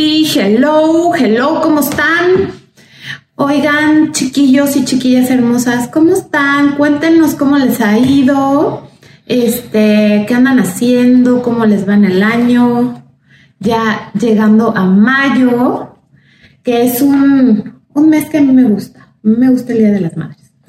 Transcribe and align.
Hello, 0.00 1.12
hello, 1.12 1.60
¿cómo 1.60 1.80
están? 1.80 2.52
Oigan, 3.34 4.12
chiquillos 4.12 4.76
y 4.76 4.84
chiquillas 4.84 5.28
hermosas, 5.28 5.88
¿cómo 5.88 6.12
están? 6.12 6.76
Cuéntenos 6.76 7.34
cómo 7.34 7.58
les 7.58 7.80
ha 7.80 7.98
ido, 7.98 8.88
este, 9.26 10.24
qué 10.28 10.34
andan 10.34 10.60
haciendo, 10.60 11.42
cómo 11.42 11.66
les 11.66 11.88
va 11.88 11.94
en 11.94 12.04
el 12.04 12.22
año, 12.22 13.02
ya 13.58 14.12
llegando 14.14 14.72
a 14.76 14.84
mayo, 14.84 15.96
que 16.62 16.84
es 16.84 17.02
un, 17.02 17.80
un 17.92 18.08
mes 18.08 18.26
que 18.26 18.38
a 18.38 18.42
mí 18.42 18.52
me 18.52 18.68
gusta, 18.68 19.08
me 19.22 19.50
gusta 19.50 19.72
el 19.72 19.78
Día 19.78 19.90
de 19.90 20.00
las 20.00 20.16
Madres. 20.16 20.52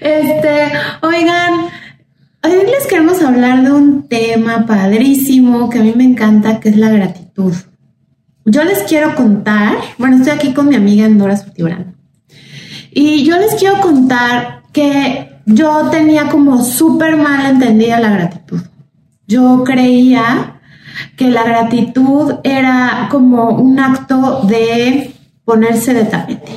este, 0.00 0.72
oigan, 1.02 1.69
Hoy 2.42 2.52
les 2.52 2.86
queremos 2.86 3.22
hablar 3.22 3.62
de 3.62 3.70
un 3.70 4.08
tema 4.08 4.64
padrísimo 4.64 5.68
que 5.68 5.78
a 5.78 5.82
mí 5.82 5.92
me 5.94 6.04
encanta, 6.04 6.58
que 6.58 6.70
es 6.70 6.76
la 6.78 6.88
gratitud. 6.88 7.52
Yo 8.46 8.64
les 8.64 8.78
quiero 8.84 9.14
contar, 9.14 9.76
bueno, 9.98 10.16
estoy 10.16 10.32
aquí 10.32 10.54
con 10.54 10.68
mi 10.70 10.74
amiga 10.74 11.04
Endora 11.04 11.36
Surtibrán, 11.36 11.96
y 12.92 13.24
yo 13.24 13.36
les 13.36 13.56
quiero 13.56 13.82
contar 13.82 14.62
que 14.72 15.42
yo 15.44 15.90
tenía 15.90 16.28
como 16.28 16.64
súper 16.64 17.16
mal 17.16 17.44
entendida 17.44 18.00
la 18.00 18.10
gratitud. 18.10 18.62
Yo 19.26 19.62
creía 19.62 20.62
que 21.16 21.28
la 21.28 21.44
gratitud 21.44 22.36
era 22.42 23.08
como 23.10 23.50
un 23.50 23.78
acto 23.78 24.44
de 24.44 25.14
ponerse 25.44 25.92
de 25.92 26.04
tapete, 26.04 26.52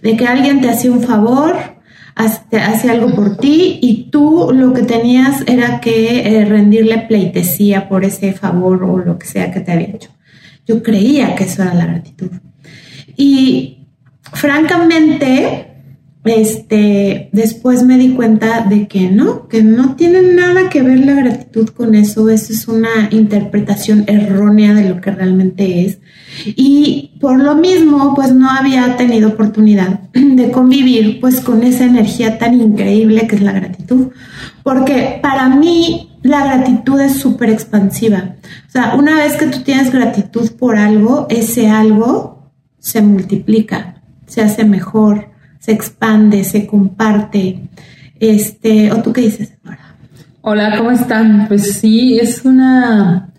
de 0.00 0.16
que 0.16 0.28
alguien 0.28 0.60
te 0.60 0.70
hacía 0.70 0.92
un 0.92 1.02
favor 1.02 1.71
hacía 2.14 2.92
algo 2.92 3.14
por 3.14 3.36
ti 3.36 3.78
y 3.80 4.10
tú 4.10 4.50
lo 4.52 4.72
que 4.72 4.82
tenías 4.82 5.42
era 5.46 5.80
que 5.80 6.20
eh, 6.20 6.44
rendirle 6.44 6.98
pleitesía 6.98 7.88
por 7.88 8.04
ese 8.04 8.32
favor 8.32 8.84
o 8.84 8.98
lo 8.98 9.18
que 9.18 9.26
sea 9.26 9.50
que 9.50 9.60
te 9.60 9.72
había 9.72 9.88
hecho. 9.88 10.10
Yo 10.66 10.82
creía 10.82 11.34
que 11.34 11.44
eso 11.44 11.62
era 11.62 11.74
la 11.74 11.86
gratitud. 11.86 12.30
Y 13.16 13.88
francamente, 14.32 15.71
este, 16.24 17.30
después 17.32 17.82
me 17.82 17.98
di 17.98 18.10
cuenta 18.10 18.64
de 18.68 18.86
que 18.86 19.10
no, 19.10 19.48
que 19.48 19.62
no 19.62 19.96
tiene 19.96 20.22
nada 20.22 20.70
que 20.70 20.82
ver 20.82 21.00
la 21.00 21.14
gratitud 21.14 21.70
con 21.70 21.96
eso, 21.96 22.28
eso 22.30 22.52
es 22.52 22.68
una 22.68 23.08
interpretación 23.10 24.04
errónea 24.06 24.72
de 24.72 24.88
lo 24.88 25.00
que 25.00 25.10
realmente 25.10 25.84
es. 25.84 25.98
Y 26.44 27.12
por 27.20 27.40
lo 27.40 27.56
mismo, 27.56 28.14
pues 28.14 28.32
no 28.32 28.48
había 28.48 28.96
tenido 28.96 29.30
oportunidad 29.30 30.00
de 30.12 30.50
convivir 30.52 31.20
pues 31.20 31.40
con 31.40 31.64
esa 31.64 31.84
energía 31.84 32.38
tan 32.38 32.54
increíble 32.54 33.26
que 33.26 33.36
es 33.36 33.42
la 33.42 33.52
gratitud, 33.52 34.12
porque 34.62 35.18
para 35.20 35.48
mí 35.48 36.10
la 36.22 36.44
gratitud 36.44 37.00
es 37.00 37.16
súper 37.16 37.50
expansiva. 37.50 38.36
O 38.68 38.70
sea, 38.70 38.94
una 38.94 39.16
vez 39.16 39.36
que 39.36 39.46
tú 39.46 39.62
tienes 39.62 39.92
gratitud 39.92 40.52
por 40.52 40.76
algo, 40.76 41.26
ese 41.30 41.68
algo 41.68 42.52
se 42.78 43.02
multiplica, 43.02 44.02
se 44.26 44.40
hace 44.40 44.64
mejor, 44.64 45.31
se 45.62 45.70
expande, 45.70 46.42
se 46.42 46.66
comparte. 46.66 47.60
Este, 48.18 48.90
¿o 48.90 49.00
tú 49.00 49.12
qué 49.12 49.20
dices, 49.20 49.52
Hola, 50.40 50.76
¿cómo 50.76 50.90
están? 50.90 51.46
Pues 51.46 51.74
sí, 51.74 52.18
es 52.18 52.44
una... 52.44 53.32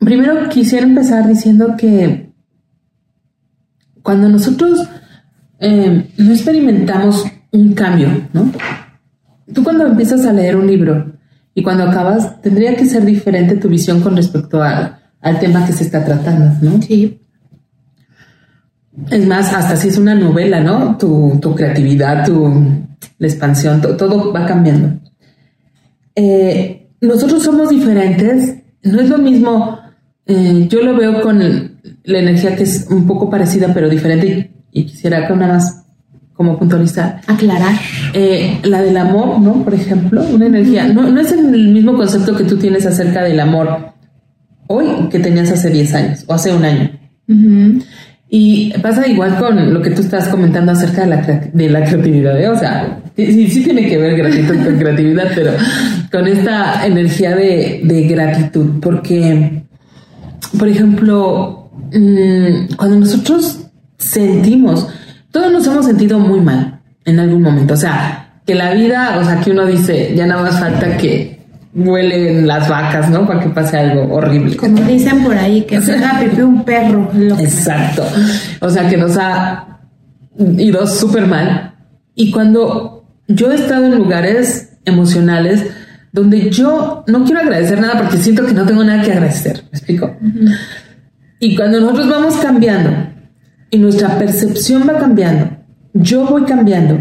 Primero 0.00 0.48
quisiera 0.48 0.84
empezar 0.84 1.28
diciendo 1.28 1.76
que 1.78 2.32
cuando 4.02 4.28
nosotros 4.28 4.80
eh, 5.60 6.10
no 6.18 6.32
experimentamos 6.32 7.24
un 7.52 7.72
cambio, 7.74 8.08
¿no? 8.32 8.50
Tú 9.54 9.62
cuando 9.62 9.86
empiezas 9.86 10.26
a 10.26 10.32
leer 10.32 10.56
un 10.56 10.66
libro 10.66 11.12
y 11.54 11.62
cuando 11.62 11.84
acabas, 11.84 12.42
tendría 12.42 12.74
que 12.74 12.86
ser 12.86 13.04
diferente 13.04 13.58
tu 13.58 13.68
visión 13.68 14.00
con 14.00 14.16
respecto 14.16 14.60
al 14.60 15.38
tema 15.38 15.64
que 15.64 15.72
se 15.72 15.84
está 15.84 16.04
tratando, 16.04 16.52
¿no? 16.62 16.82
Sí. 16.82 17.21
Es 19.10 19.26
más, 19.26 19.52
hasta 19.52 19.76
si 19.76 19.88
es 19.88 19.98
una 19.98 20.14
novela, 20.14 20.60
¿no? 20.60 20.96
Tu, 20.98 21.54
creatividad, 21.54 22.26
tu 22.26 22.52
la 23.18 23.26
expansión, 23.26 23.80
todo 23.80 24.32
va 24.32 24.46
cambiando. 24.46 25.00
Eh, 26.14 26.88
nosotros 27.00 27.42
somos 27.42 27.70
diferentes, 27.70 28.56
no 28.82 29.00
es 29.00 29.08
lo 29.08 29.18
mismo, 29.18 29.78
eh, 30.26 30.66
yo 30.68 30.82
lo 30.82 30.96
veo 30.96 31.20
con 31.20 31.40
la 32.04 32.18
energía 32.18 32.54
que 32.54 32.64
es 32.64 32.86
un 32.90 33.06
poco 33.06 33.30
parecida 33.30 33.72
pero 33.72 33.88
diferente 33.88 34.52
y, 34.70 34.84
quisiera 34.84 35.26
que 35.26 35.32
una 35.32 35.48
más 35.48 35.84
como 36.34 36.58
puntualizar. 36.58 37.20
Aclarar. 37.26 37.74
Eh, 38.14 38.58
la 38.64 38.82
del 38.82 38.96
amor, 38.96 39.40
¿no? 39.40 39.64
Por 39.64 39.74
ejemplo, 39.74 40.22
una 40.24 40.46
energía, 40.46 40.86
no, 40.86 41.10
no 41.10 41.20
es 41.20 41.32
el 41.32 41.48
mismo 41.72 41.94
concepto 41.94 42.36
que 42.36 42.44
tú 42.44 42.56
tienes 42.56 42.86
acerca 42.86 43.22
del 43.22 43.40
amor 43.40 43.92
hoy 44.66 45.08
que 45.10 45.18
tenías 45.18 45.50
hace 45.50 45.70
10 45.70 45.94
años 45.94 46.24
o 46.26 46.34
hace 46.34 46.52
un 46.52 46.64
año. 46.64 46.90
Y 48.34 48.72
pasa 48.80 49.06
igual 49.06 49.36
con 49.36 49.74
lo 49.74 49.82
que 49.82 49.90
tú 49.90 50.00
estás 50.00 50.28
comentando 50.28 50.72
acerca 50.72 51.02
de 51.02 51.06
la, 51.06 51.16
de 51.52 51.68
la 51.68 51.84
creatividad, 51.84 52.40
¿eh? 52.40 52.48
o 52.48 52.58
sea, 52.58 52.98
sí, 53.14 53.46
sí 53.46 53.62
tiene 53.62 53.86
que 53.86 53.98
ver 53.98 54.16
gratitud 54.16 54.56
con 54.64 54.76
creatividad, 54.78 55.32
pero 55.34 55.50
con 56.10 56.26
esta 56.26 56.86
energía 56.86 57.36
de, 57.36 57.82
de 57.84 58.02
gratitud, 58.04 58.80
porque, 58.80 59.64
por 60.58 60.66
ejemplo, 60.66 61.70
mm, 61.92 62.74
cuando 62.76 63.00
nosotros 63.00 63.66
sentimos, 63.98 64.88
todos 65.30 65.52
nos 65.52 65.66
hemos 65.66 65.84
sentido 65.84 66.18
muy 66.18 66.40
mal 66.40 66.80
en 67.04 67.20
algún 67.20 67.42
momento, 67.42 67.74
o 67.74 67.76
sea, 67.76 68.40
que 68.46 68.54
la 68.54 68.72
vida, 68.72 69.18
o 69.20 69.24
sea, 69.26 69.40
que 69.40 69.50
uno 69.50 69.66
dice, 69.66 70.14
ya 70.16 70.26
nada 70.26 70.40
más 70.40 70.58
falta 70.58 70.96
que 70.96 71.41
huelen 71.74 72.46
las 72.46 72.68
vacas, 72.68 73.10
¿no? 73.10 73.26
Para 73.26 73.40
que 73.40 73.48
pase 73.48 73.78
algo 73.78 74.14
horrible. 74.14 74.56
Como 74.56 74.82
dicen 74.82 75.22
por 75.22 75.36
ahí, 75.36 75.62
que 75.62 75.80
se 75.80 75.98
da 75.98 76.18
pipí 76.20 76.42
un 76.42 76.64
perro. 76.64 77.10
Exacto. 77.38 78.04
O 78.60 78.68
sea, 78.68 78.88
que 78.88 78.96
nos 78.96 79.16
ha 79.16 79.80
ido 80.38 80.86
súper 80.86 81.26
mal. 81.26 81.74
Y 82.14 82.30
cuando 82.30 83.04
yo 83.28 83.50
he 83.50 83.54
estado 83.54 83.86
en 83.86 83.96
lugares 83.96 84.70
emocionales 84.84 85.66
donde 86.12 86.50
yo 86.50 87.04
no 87.06 87.24
quiero 87.24 87.40
agradecer 87.40 87.80
nada 87.80 88.02
porque 88.02 88.18
siento 88.18 88.44
que 88.44 88.52
no 88.52 88.66
tengo 88.66 88.84
nada 88.84 89.02
que 89.02 89.12
agradecer, 89.12 89.62
¿me 89.70 89.78
explico? 89.78 90.14
Y 91.40 91.56
cuando 91.56 91.80
nosotros 91.80 92.08
vamos 92.10 92.36
cambiando 92.36 92.90
y 93.70 93.78
nuestra 93.78 94.18
percepción 94.18 94.86
va 94.86 94.98
cambiando, 94.98 95.56
yo 95.94 96.26
voy 96.26 96.42
cambiando, 96.44 97.00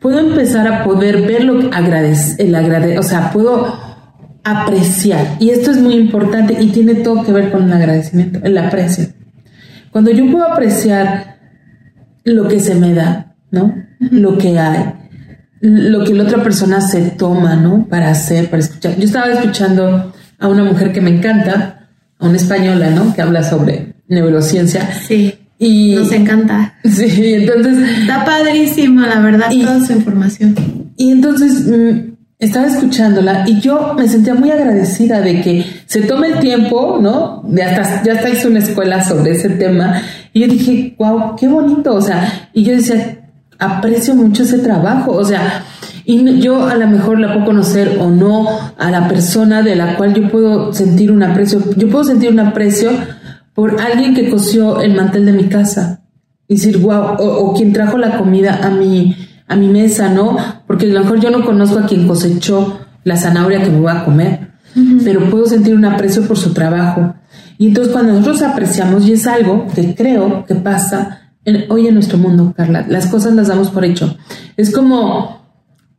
puedo 0.00 0.18
empezar 0.18 0.66
a 0.66 0.84
poder 0.84 1.22
ver 1.22 1.44
lo 1.44 1.60
que 1.60 1.76
agradece, 1.76 2.42
el 2.42 2.54
agrade, 2.54 2.98
o 2.98 3.02
sea, 3.02 3.30
puedo 3.30 3.78
apreciar. 4.42 5.36
Y 5.38 5.50
esto 5.50 5.70
es 5.70 5.78
muy 5.78 5.94
importante 5.94 6.56
y 6.60 6.68
tiene 6.68 6.96
todo 6.96 7.22
que 7.24 7.32
ver 7.32 7.52
con 7.52 7.64
el 7.64 7.72
agradecimiento, 7.72 8.40
el 8.42 8.56
aprecio. 8.58 9.08
Cuando 9.90 10.10
yo 10.10 10.30
puedo 10.30 10.44
apreciar 10.44 11.38
lo 12.24 12.48
que 12.48 12.60
se 12.60 12.74
me 12.74 12.94
da, 12.94 13.34
¿no? 13.50 13.74
Lo 13.98 14.38
que 14.38 14.58
hay, 14.58 14.94
lo 15.60 16.04
que 16.04 16.14
la 16.14 16.24
otra 16.24 16.42
persona 16.42 16.80
se 16.80 17.10
toma, 17.10 17.56
¿no? 17.56 17.86
Para 17.88 18.10
hacer, 18.10 18.48
para 18.48 18.62
escuchar. 18.62 18.96
Yo 18.96 19.04
estaba 19.04 19.30
escuchando 19.30 20.12
a 20.38 20.48
una 20.48 20.64
mujer 20.64 20.92
que 20.92 21.00
me 21.00 21.10
encanta, 21.10 21.88
a 22.18 22.26
una 22.26 22.36
española, 22.36 22.90
¿no? 22.90 23.12
Que 23.14 23.22
habla 23.22 23.42
sobre 23.42 23.94
neurociencia. 24.08 24.92
Sí. 24.92 25.34
Y 25.60 25.94
nos 25.94 26.10
encanta. 26.10 26.74
Sí, 26.84 27.34
entonces. 27.34 27.76
Está 28.00 28.24
padrísima, 28.24 29.06
la 29.06 29.20
verdad, 29.20 29.50
toda 29.50 29.86
su 29.86 29.92
información. 29.92 30.56
Y 30.96 31.12
entonces 31.12 31.66
mm, 31.66 32.14
estaba 32.38 32.66
escuchándola 32.66 33.44
y 33.46 33.60
yo 33.60 33.94
me 33.96 34.08
sentía 34.08 34.34
muy 34.34 34.50
agradecida 34.50 35.20
de 35.20 35.42
que 35.42 35.64
se 35.84 36.00
tome 36.02 36.28
el 36.28 36.38
tiempo, 36.40 36.98
¿no? 37.00 37.42
De 37.46 37.62
hasta, 37.62 38.02
ya 38.02 38.14
hasta 38.14 38.30
hizo 38.30 38.48
una 38.48 38.60
escuela 38.60 39.04
sobre 39.04 39.32
ese 39.32 39.50
tema. 39.50 40.00
Y 40.32 40.40
yo 40.40 40.46
dije, 40.48 40.94
wow, 40.98 41.36
qué 41.36 41.46
bonito. 41.46 41.94
O 41.94 42.00
sea, 42.00 42.48
y 42.54 42.64
yo 42.64 42.72
decía, 42.72 43.18
aprecio 43.58 44.14
mucho 44.14 44.44
ese 44.44 44.58
trabajo. 44.60 45.12
O 45.12 45.24
sea, 45.24 45.62
y 46.06 46.40
yo 46.40 46.66
a 46.66 46.74
lo 46.74 46.86
mejor 46.88 47.20
la 47.20 47.34
puedo 47.34 47.44
conocer 47.44 47.98
o 48.00 48.08
no 48.08 48.48
a 48.78 48.90
la 48.90 49.06
persona 49.06 49.62
de 49.62 49.76
la 49.76 49.96
cual 49.96 50.14
yo 50.14 50.28
puedo 50.30 50.72
sentir 50.72 51.12
un 51.12 51.22
aprecio. 51.22 51.62
Yo 51.76 51.90
puedo 51.90 52.04
sentir 52.04 52.30
un 52.30 52.40
aprecio 52.40 52.90
por 53.60 53.78
alguien 53.78 54.14
que 54.14 54.30
cosió 54.30 54.80
el 54.80 54.94
mantel 54.94 55.26
de 55.26 55.34
mi 55.34 55.44
casa. 55.44 56.00
Y 56.48 56.54
decir, 56.54 56.78
wow, 56.78 57.16
o, 57.18 57.52
quien 57.52 57.74
trajo 57.74 57.98
la 57.98 58.16
comida 58.16 58.58
a 58.62 58.70
mi, 58.70 59.14
a 59.46 59.54
mi 59.54 59.68
mesa, 59.68 60.08
¿no? 60.08 60.34
Porque 60.66 60.86
a 60.86 60.94
lo 60.94 61.00
mejor 61.00 61.20
yo 61.20 61.30
no 61.30 61.44
conozco 61.44 61.78
a 61.78 61.84
quien 61.86 62.08
cosechó 62.08 62.80
la 63.04 63.18
zanahoria 63.18 63.62
que 63.62 63.68
me 63.68 63.80
voy 63.80 63.92
a 63.92 64.06
comer, 64.06 64.52
pero 65.04 65.28
puedo 65.28 65.44
sentir 65.44 65.74
un 65.74 65.84
aprecio 65.84 66.26
por 66.26 66.38
su 66.38 66.54
trabajo. 66.54 67.14
Y 67.58 67.66
entonces 67.66 67.92
cuando 67.92 68.14
nosotros 68.14 68.40
apreciamos, 68.40 69.06
y 69.06 69.12
es 69.12 69.26
algo 69.26 69.66
que 69.74 69.94
creo 69.94 70.46
que 70.46 70.54
pasa 70.54 71.34
hoy 71.68 71.86
en 71.86 71.92
nuestro 71.92 72.16
mundo, 72.16 72.54
Carla, 72.56 72.86
las 72.88 73.08
cosas 73.08 73.34
las 73.34 73.48
damos 73.48 73.68
por 73.68 73.84
hecho. 73.84 74.16
Es 74.56 74.70
como 74.70 75.42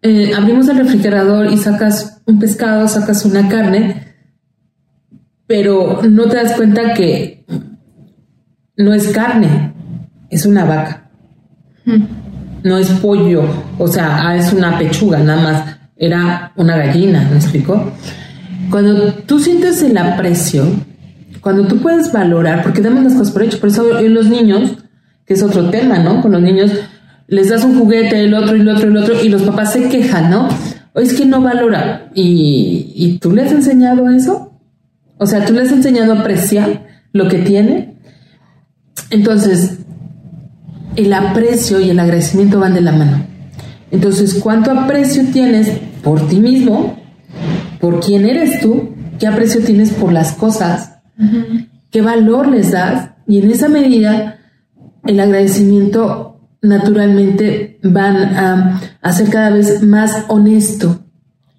eh, 0.02 0.34
abrimos 0.36 0.68
el 0.68 0.78
refrigerador 0.78 1.54
y 1.54 1.58
sacas 1.58 2.24
un 2.26 2.40
pescado, 2.40 2.88
sacas 2.88 3.24
una 3.24 3.48
carne, 3.50 4.11
pero 5.52 6.00
no 6.10 6.30
te 6.30 6.38
das 6.38 6.54
cuenta 6.54 6.94
que 6.94 7.44
no 8.78 8.94
es 8.94 9.10
carne, 9.10 9.74
es 10.30 10.46
una 10.46 10.64
vaca. 10.64 11.10
Hmm. 11.84 12.04
No 12.64 12.78
es 12.78 12.90
pollo, 12.92 13.44
o 13.78 13.86
sea, 13.86 14.30
ah, 14.30 14.38
es 14.38 14.54
una 14.54 14.78
pechuga, 14.80 15.20
nada 15.20 15.42
más. 15.42 15.78
Era 15.98 16.54
una 16.56 16.78
gallina, 16.78 17.28
¿me 17.30 17.36
explicó? 17.36 17.92
Cuando 18.70 19.14
tú 19.14 19.40
sientes 19.40 19.84
el 19.84 19.98
aprecio, 19.98 20.64
cuando 21.42 21.68
tú 21.68 21.80
puedes 21.80 22.14
valorar, 22.14 22.64
porque 22.64 22.80
damos 22.80 23.04
las 23.04 23.14
cosas 23.16 23.34
por 23.34 23.44
hecho, 23.44 23.60
por 23.60 23.68
eso 23.68 24.00
en 24.00 24.14
los 24.14 24.28
niños, 24.28 24.78
que 25.26 25.34
es 25.34 25.44
otro 25.44 25.70
tema, 25.70 26.00
¿no? 26.00 26.22
Con 26.22 26.32
los 26.32 26.42
niños 26.42 26.72
les 27.28 27.50
das 27.50 27.66
un 27.66 27.78
juguete, 27.78 28.24
el 28.24 28.34
otro 28.34 28.56
y 28.56 28.62
el 28.62 28.70
otro 28.70 28.88
y 28.88 28.92
el 28.92 28.98
otro, 28.98 29.22
y 29.22 29.28
los 29.28 29.42
papás 29.42 29.74
se 29.74 29.90
quejan, 29.90 30.32
¿no? 30.32 30.48
O 30.94 31.02
es 31.02 31.12
que 31.12 31.26
no 31.26 31.42
valora. 31.42 32.10
¿Y, 32.16 32.94
¿Y 32.96 33.18
tú 33.18 33.34
le 33.34 33.42
has 33.42 33.52
enseñado 33.52 34.10
eso? 34.10 34.51
O 35.22 35.28
sea, 35.28 35.46
tú 35.46 35.54
le 35.54 35.62
has 35.62 35.72
enseñado 35.72 36.14
a 36.14 36.22
apreciar 36.22 36.88
lo 37.14 37.28
que 37.28 37.38
tiene. 37.38 37.94
Entonces, 39.12 39.78
el 40.96 41.14
aprecio 41.14 41.80
y 41.80 41.92
el 41.92 42.00
agradecimiento 42.00 42.60
van 42.60 42.74
de 42.74 42.82
la 42.82 42.92
mano. 42.92 43.28
Entonces, 43.92 44.40
¿cuánto 44.42 44.72
aprecio 44.72 45.24
tienes 45.32 45.70
por 46.02 46.28
ti 46.28 46.40
mismo? 46.40 46.98
¿Por 47.80 48.00
quién 48.00 48.26
eres 48.26 48.62
tú? 48.62 48.96
¿Qué 49.20 49.28
aprecio 49.28 49.62
tienes 49.64 49.92
por 49.92 50.12
las 50.12 50.32
cosas? 50.32 50.94
¿Qué 51.92 52.02
valor 52.02 52.48
les 52.48 52.72
das? 52.72 53.12
Y 53.28 53.42
en 53.42 53.52
esa 53.52 53.70
medida, 53.70 54.40
el 55.06 55.20
agradecimiento 55.20 56.40
naturalmente 56.64 57.78
van 57.84 58.16
a, 58.18 58.82
a 59.00 59.14
ser 59.14 59.30
cada 59.30 59.52
vez 59.52 59.84
más 59.84 60.26
honesto 60.30 61.06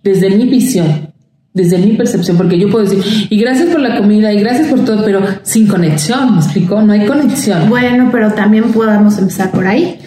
desde 0.02 0.30
mi 0.30 0.48
visión, 0.48 1.11
desde 1.54 1.78
mi 1.78 1.92
percepción, 1.92 2.36
porque 2.36 2.58
yo 2.58 2.70
puedo 2.70 2.88
decir, 2.88 3.28
y 3.28 3.38
gracias 3.38 3.68
por 3.68 3.80
la 3.80 3.98
comida, 3.98 4.32
y 4.32 4.40
gracias 4.40 4.68
por 4.68 4.84
todo, 4.84 5.04
pero 5.04 5.20
sin 5.42 5.66
conexión, 5.66 6.34
¿me 6.34 6.38
explicó? 6.38 6.80
No 6.80 6.92
hay 6.92 7.06
conexión. 7.06 7.68
Bueno, 7.68 8.08
pero 8.10 8.32
también 8.32 8.72
podemos 8.72 9.18
empezar 9.18 9.50
por 9.50 9.66
ahí. 9.66 9.98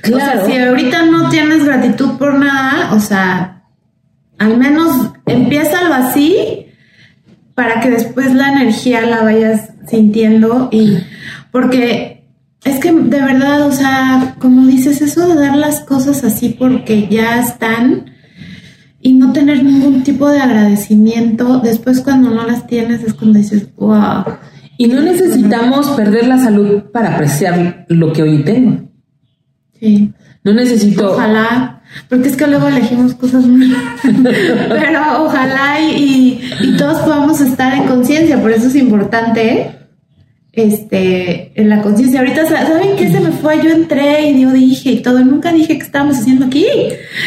Claro. 0.00 0.42
O 0.42 0.46
sea, 0.46 0.46
si 0.46 0.56
ahorita 0.56 1.06
no 1.06 1.28
tienes 1.28 1.64
gratitud 1.64 2.18
por 2.18 2.38
nada, 2.38 2.94
o 2.94 3.00
sea, 3.00 3.64
al 4.38 4.58
menos 4.58 5.12
empiézalo 5.26 5.94
así 5.94 6.66
para 7.54 7.80
que 7.80 7.90
después 7.90 8.34
la 8.34 8.52
energía 8.52 9.02
la 9.02 9.22
vayas 9.22 9.70
sintiendo 9.86 10.68
y 10.72 10.98
porque 11.50 12.24
es 12.64 12.80
que 12.80 12.92
de 12.92 13.20
verdad, 13.20 13.66
o 13.66 13.72
sea, 13.72 14.36
como 14.38 14.66
dices, 14.66 15.02
eso 15.02 15.28
de 15.28 15.34
dar 15.34 15.56
las 15.56 15.80
cosas 15.80 16.24
así 16.24 16.56
porque 16.58 17.08
ya 17.08 17.40
están, 17.40 18.13
y 19.04 19.12
no 19.12 19.34
tener 19.34 19.62
ningún 19.62 20.02
tipo 20.02 20.30
de 20.30 20.40
agradecimiento, 20.40 21.60
después 21.60 22.00
cuando 22.00 22.30
no 22.30 22.46
las 22.46 22.66
tienes 22.66 23.04
es 23.04 23.12
cuando 23.12 23.38
dices, 23.38 23.68
wow. 23.76 24.24
Y 24.78 24.86
no 24.86 25.02
necesitamos 25.02 25.90
perder 25.90 26.26
la 26.26 26.38
salud 26.38 26.84
para 26.90 27.14
apreciar 27.14 27.84
lo 27.90 28.14
que 28.14 28.22
hoy 28.22 28.42
tengo. 28.44 28.88
Sí. 29.78 30.10
No 30.42 30.54
necesito. 30.54 31.12
Ojalá, 31.12 31.82
porque 32.08 32.30
es 32.30 32.36
que 32.36 32.46
luego 32.46 32.66
elegimos 32.66 33.14
cosas 33.14 33.46
muy. 33.46 33.76
Pero 34.24 35.24
ojalá 35.24 35.80
y, 35.80 36.40
y, 36.62 36.76
todos 36.78 37.00
podamos 37.00 37.42
estar 37.42 37.74
en 37.74 37.84
conciencia, 37.84 38.40
por 38.40 38.52
eso 38.52 38.68
es 38.68 38.74
importante 38.74 39.83
este, 40.56 41.52
en 41.54 41.68
la 41.68 41.82
conciencia. 41.82 42.20
Ahorita, 42.20 42.46
¿saben 42.46 42.96
qué 42.96 43.10
se 43.10 43.20
me 43.20 43.30
fue? 43.32 43.62
Yo 43.62 43.70
entré 43.70 44.30
y 44.30 44.42
yo 44.42 44.50
dije 44.52 44.90
y 44.92 45.02
todo. 45.02 45.24
Nunca 45.24 45.52
dije 45.52 45.78
que 45.78 45.84
estábamos 45.84 46.18
haciendo 46.18 46.46
aquí. 46.46 46.66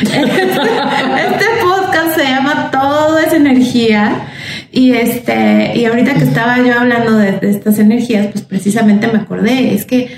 Este, 0.01 1.45
podcast 1.61 2.15
se 2.15 2.23
llama 2.23 2.69
Todo 2.71 3.19
es 3.19 3.33
energía. 3.33 4.27
Y 4.71 4.91
este, 4.91 5.73
y 5.75 5.85
ahorita 5.85 6.13
que 6.13 6.23
estaba 6.23 6.57
yo 6.59 6.79
hablando 6.79 7.17
de, 7.17 7.33
de 7.33 7.51
estas 7.51 7.79
energías, 7.79 8.27
pues 8.27 8.43
precisamente 8.43 9.07
me 9.07 9.19
acordé. 9.19 9.73
Es 9.73 9.85
que 9.85 10.09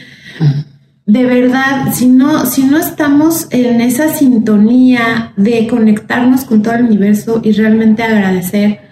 de 1.09 1.25
verdad, 1.25 1.91
si 1.91 2.05
no, 2.05 2.45
si 2.45 2.65
no 2.65 2.77
estamos 2.77 3.47
en 3.49 3.81
esa 3.81 4.09
sintonía 4.09 5.33
de 5.37 5.67
conectarnos 5.67 6.45
con 6.45 6.61
todo 6.61 6.75
el 6.75 6.83
universo 6.85 7.41
y 7.43 7.51
realmente 7.51 8.03
agradecer, 8.03 8.88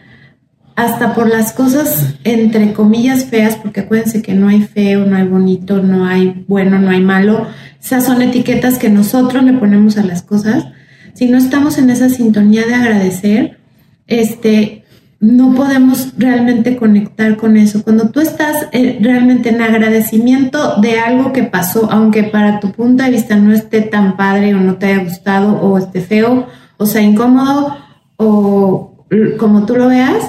hasta 0.77 1.15
por 1.15 1.27
las 1.27 1.53
cosas 1.53 2.13
entre 2.23 2.71
comillas 2.71 3.25
feas, 3.25 3.55
porque 3.55 3.79
acuérdense 3.81 4.21
que 4.21 4.35
no 4.35 4.47
hay 4.47 4.61
feo, 4.61 5.07
no 5.07 5.17
hay 5.17 5.27
bonito, 5.27 5.81
no 5.81 6.05
hay 6.05 6.45
bueno, 6.47 6.77
no 6.77 6.91
hay 6.91 7.01
malo. 7.01 7.47
Esas 7.83 8.05
son 8.05 8.21
etiquetas 8.21 8.77
que 8.77 8.87
nosotros 8.87 9.43
le 9.43 9.53
ponemos 9.53 9.97
a 9.97 10.03
las 10.03 10.21
cosas. 10.21 10.67
Si 11.15 11.25
no 11.25 11.39
estamos 11.39 11.79
en 11.79 11.89
esa 11.89 12.09
sintonía 12.09 12.67
de 12.67 12.75
agradecer, 12.75 13.57
este, 14.05 14.83
no 15.19 15.55
podemos 15.55 16.13
realmente 16.15 16.77
conectar 16.77 17.37
con 17.37 17.57
eso. 17.57 17.81
Cuando 17.83 18.11
tú 18.11 18.19
estás 18.19 18.67
eh, 18.71 18.99
realmente 19.01 19.49
en 19.49 19.63
agradecimiento 19.63 20.79
de 20.79 20.99
algo 20.99 21.33
que 21.33 21.41
pasó, 21.41 21.91
aunque 21.91 22.21
para 22.21 22.59
tu 22.59 22.71
punto 22.71 23.03
de 23.03 23.09
vista 23.09 23.35
no 23.35 23.51
esté 23.51 23.81
tan 23.81 24.15
padre 24.15 24.53
o 24.53 24.59
no 24.59 24.75
te 24.75 24.85
haya 24.85 25.03
gustado 25.03 25.59
o 25.59 25.75
esté 25.79 26.01
feo 26.01 26.45
o 26.77 26.85
sea 26.85 27.01
incómodo 27.01 27.75
o 28.17 28.93
como 29.39 29.65
tú 29.65 29.75
lo 29.75 29.87
veas, 29.87 30.23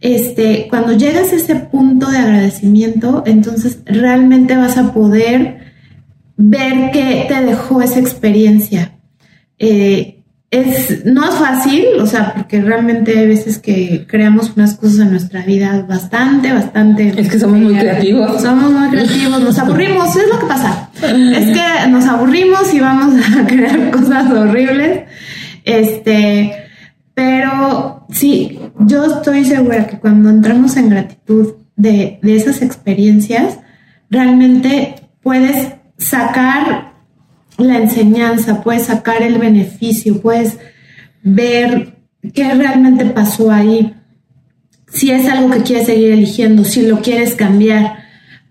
este, 0.00 0.66
cuando 0.70 0.92
llegas 0.92 1.32
a 1.32 1.36
ese 1.36 1.56
punto 1.56 2.10
de 2.10 2.18
agradecimiento, 2.18 3.22
entonces 3.26 3.80
realmente 3.84 4.56
vas 4.56 4.78
a 4.78 4.92
poder 4.92 5.58
ver 6.36 6.90
qué 6.90 7.26
te 7.28 7.44
dejó 7.44 7.82
esa 7.82 8.00
experiencia. 8.00 8.92
Eh, 9.58 10.16
es, 10.50 11.04
no 11.04 11.24
es 11.24 11.34
fácil, 11.36 11.84
o 12.00 12.06
sea, 12.06 12.34
porque 12.34 12.60
realmente 12.60 13.16
hay 13.16 13.28
veces 13.28 13.58
que 13.58 14.04
creamos 14.08 14.52
unas 14.56 14.74
cosas 14.74 15.00
en 15.00 15.10
nuestra 15.10 15.42
vida 15.42 15.84
bastante, 15.88 16.52
bastante. 16.52 17.14
Es 17.16 17.30
que 17.30 17.38
somos 17.38 17.58
muy 17.58 17.74
creativos. 17.74 18.42
Somos 18.42 18.72
muy 18.72 18.88
creativos, 18.88 19.40
nos 19.40 19.58
aburrimos, 19.58 20.16
es 20.16 20.28
lo 20.28 20.40
que 20.40 20.46
pasa. 20.46 20.90
Es 20.94 21.56
que 21.56 21.88
nos 21.88 22.04
aburrimos 22.06 22.72
y 22.74 22.80
vamos 22.80 23.14
a 23.24 23.46
crear 23.46 23.90
cosas 23.92 24.30
horribles. 24.32 25.02
Este, 25.64 26.52
pero 27.14 27.99
sí, 28.12 28.58
yo 28.78 29.04
estoy 29.04 29.44
segura 29.44 29.86
que 29.86 29.98
cuando 29.98 30.30
entramos 30.30 30.76
en 30.76 30.90
gratitud 30.90 31.54
de, 31.76 32.18
esas 32.22 32.62
experiencias, 32.62 33.58
realmente 34.08 34.96
puedes 35.22 35.74
sacar 35.98 36.94
la 37.58 37.78
enseñanza, 37.78 38.62
puedes 38.62 38.84
sacar 38.84 39.22
el 39.22 39.38
beneficio, 39.38 40.20
puedes 40.20 40.58
ver 41.22 41.98
qué 42.34 42.54
realmente 42.54 43.04
pasó 43.06 43.50
ahí, 43.50 43.94
si 44.88 45.10
es 45.10 45.28
algo 45.28 45.50
que 45.50 45.62
quieres 45.62 45.86
seguir 45.86 46.12
eligiendo, 46.12 46.64
si 46.64 46.82
lo 46.82 47.00
quieres 47.00 47.34
cambiar. 47.34 48.00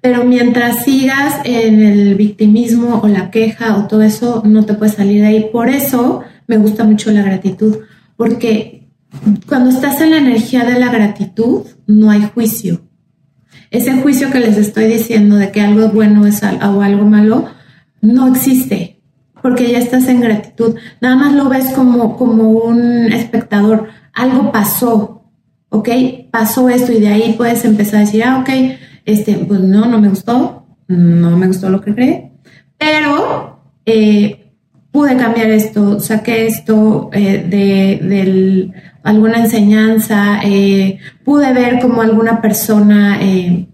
Pero 0.01 0.23
mientras 0.23 0.85
sigas 0.85 1.41
en 1.43 1.81
el 1.81 2.15
victimismo 2.15 3.01
o 3.03 3.07
la 3.09 3.29
queja 3.31 3.75
o 3.77 3.87
todo 3.87 4.01
eso, 4.03 4.41
no 4.45 4.65
te 4.65 4.73
puedes 4.73 4.95
salir 4.95 5.21
de 5.21 5.27
ahí. 5.27 5.49
Por 5.51 5.67
eso 5.67 6.21
me 6.47 6.57
gusta 6.57 6.85
mucho 6.85 7.11
la 7.11 7.23
gratitud, 7.23 7.79
porque 8.15 8.78
cuando 9.47 9.69
estás 9.69 10.01
en 10.01 10.11
la 10.11 10.17
energía 10.17 10.63
de 10.63 10.79
la 10.79 10.91
gratitud, 10.91 11.65
no 11.87 12.11
hay 12.11 12.29
juicio. 12.33 12.81
Ese 13.71 13.93
juicio 14.01 14.31
que 14.31 14.39
les 14.39 14.57
estoy 14.57 14.85
diciendo 14.85 15.35
de 15.35 15.51
que 15.51 15.61
algo 15.61 15.89
bueno 15.89 16.25
es 16.25 16.41
o 16.43 16.81
algo 16.81 17.05
malo, 17.05 17.45
no 18.01 18.27
existe, 18.27 19.01
porque 19.41 19.71
ya 19.71 19.77
estás 19.77 20.07
en 20.07 20.21
gratitud. 20.21 20.75
Nada 21.01 21.15
más 21.15 21.33
lo 21.33 21.49
ves 21.49 21.71
como, 21.73 22.17
como 22.17 22.49
un 22.49 23.11
espectador. 23.11 23.89
Algo 24.13 24.51
pasó, 24.51 25.23
¿ok? 25.69 25.89
Pasó 26.31 26.69
esto 26.69 26.91
y 26.91 26.99
de 26.99 27.09
ahí 27.09 27.33
puedes 27.37 27.63
empezar 27.65 27.97
a 27.97 28.05
decir, 28.05 28.23
ah, 28.23 28.39
ok, 28.39 28.49
este, 29.05 29.33
pues 29.35 29.59
no, 29.59 29.85
no 29.85 29.99
me 29.99 30.09
gustó, 30.09 30.65
no 30.87 31.37
me 31.37 31.47
gustó 31.47 31.69
lo 31.69 31.81
que 31.81 31.93
creé, 31.93 32.31
pero 32.77 33.61
eh, 33.85 34.48
pude 34.91 35.15
cambiar 35.17 35.49
esto, 35.51 35.99
saqué 35.99 36.47
esto 36.47 37.09
eh, 37.13 37.45
de, 37.47 38.71
alguna 39.03 39.39
enseñanza, 39.39 40.39
eh, 40.43 40.99
pude 41.23 41.53
ver 41.53 41.79
como 41.79 42.01
alguna 42.01 42.41
persona 42.41 43.19
eh, 43.21 43.67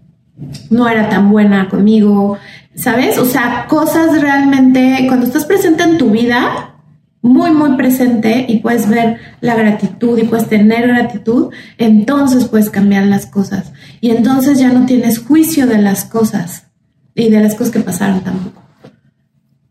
no 0.70 0.88
era 0.88 1.08
tan 1.08 1.30
buena 1.30 1.68
conmigo, 1.68 2.38
¿sabes? 2.74 3.18
O 3.18 3.24
sea, 3.24 3.66
cosas 3.68 4.20
realmente, 4.20 5.04
cuando 5.08 5.26
estás 5.26 5.44
presente 5.44 5.82
en 5.82 5.98
tu 5.98 6.10
vida, 6.10 6.74
muy, 7.22 7.50
muy 7.50 7.76
presente 7.76 8.46
y 8.48 8.58
puedes 8.58 8.88
ver 8.88 9.18
la 9.40 9.56
gratitud 9.56 10.16
y 10.18 10.24
puedes 10.24 10.48
tener 10.48 10.86
gratitud, 10.86 11.52
entonces 11.76 12.44
puedes 12.44 12.70
cambiar 12.70 13.04
las 13.06 13.26
cosas. 13.26 13.72
Y 14.00 14.10
entonces 14.10 14.58
ya 14.58 14.68
no 14.68 14.86
tienes 14.86 15.18
juicio 15.18 15.66
de 15.66 15.78
las 15.78 16.04
cosas 16.04 16.66
y 17.14 17.30
de 17.30 17.40
las 17.40 17.54
cosas 17.54 17.72
que 17.72 17.80
pasaron 17.80 18.20
tampoco. 18.20 18.65